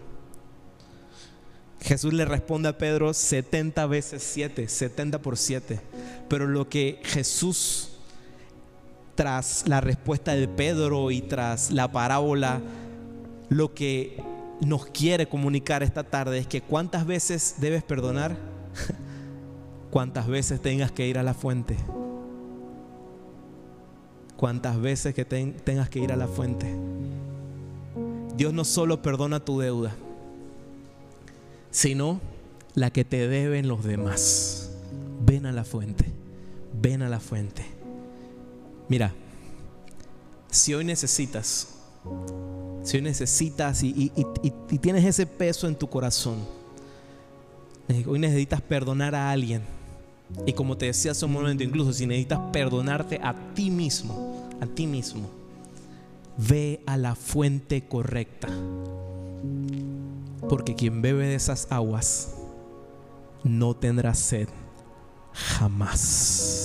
Jesús 1.83 2.13
le 2.13 2.23
responde 2.23 2.69
a 2.69 2.77
Pedro 2.77 3.13
70 3.13 3.85
veces 3.87 4.23
7, 4.23 4.69
70 4.69 5.21
por 5.21 5.37
7. 5.37 5.81
Pero 6.29 6.47
lo 6.47 6.69
que 6.69 7.01
Jesús, 7.03 7.89
tras 9.15 9.67
la 9.67 9.81
respuesta 9.81 10.33
de 10.33 10.47
Pedro 10.47 11.11
y 11.11 11.21
tras 11.21 11.71
la 11.71 11.91
parábola, 11.91 12.61
lo 13.49 13.73
que 13.73 14.23
nos 14.61 14.85
quiere 14.85 15.27
comunicar 15.27 15.83
esta 15.83 16.03
tarde 16.03 16.37
es 16.37 16.47
que 16.47 16.61
cuántas 16.61 17.05
veces 17.05 17.55
debes 17.59 17.83
perdonar, 17.83 18.37
cuántas 19.91 20.27
veces 20.27 20.61
tengas 20.61 20.91
que 20.93 21.05
ir 21.05 21.19
a 21.19 21.23
la 21.23 21.33
fuente, 21.33 21.75
cuántas 24.37 24.79
veces 24.79 25.13
que 25.13 25.25
tengas 25.25 25.89
que 25.89 25.99
ir 25.99 26.13
a 26.13 26.15
la 26.15 26.27
fuente. 26.27 26.92
Dios 28.35 28.53
no 28.53 28.65
solo 28.65 29.01
perdona 29.01 29.39
tu 29.39 29.59
deuda, 29.59 29.95
sino 31.69 32.19
la 32.73 32.89
que 32.89 33.05
te 33.05 33.27
deben 33.27 33.67
los 33.67 33.83
demás. 33.83 34.71
Ven 35.25 35.45
a 35.45 35.51
la 35.51 35.63
fuente, 35.63 36.05
ven 36.81 37.03
a 37.03 37.09
la 37.09 37.19
fuente. 37.19 37.65
Mira, 38.89 39.13
si 40.49 40.73
hoy 40.73 40.83
necesitas, 40.83 41.75
si 42.83 42.97
hoy 42.97 43.03
necesitas 43.03 43.83
y, 43.83 44.11
tienes 44.81 45.05
ese 45.05 45.25
peso 45.25 45.67
en 45.67 45.75
tu 45.75 45.87
corazón, 45.87 46.37
eh, 47.87 48.03
hoy 48.07 48.17
necesitas 48.17 48.61
perdonar 48.61 49.13
a 49.13 49.31
alguien. 49.31 49.61
Y 50.47 50.53
como 50.53 50.75
te 50.75 50.87
decía 50.87 51.11
hace 51.11 51.25
un 51.25 51.33
momento, 51.33 51.63
incluso 51.63 51.93
si 51.93 52.07
necesitas 52.07 52.39
perdonarte 52.51 53.19
a 53.21 53.35
ti 53.53 53.69
mismo, 53.69 54.49
a 54.59 54.65
ti 54.65 54.87
mismo 54.87 55.42
ve 56.37 56.81
a 56.85 56.97
la 56.97 57.15
fuente 57.15 57.87
correcta. 57.87 58.49
Porque 60.49 60.75
quien 60.75 61.01
bebe 61.01 61.27
de 61.27 61.35
esas 61.35 61.71
aguas 61.71 62.35
no 63.43 63.75
tendrá 63.75 64.13
sed 64.13 64.49
jamás. 65.33 66.62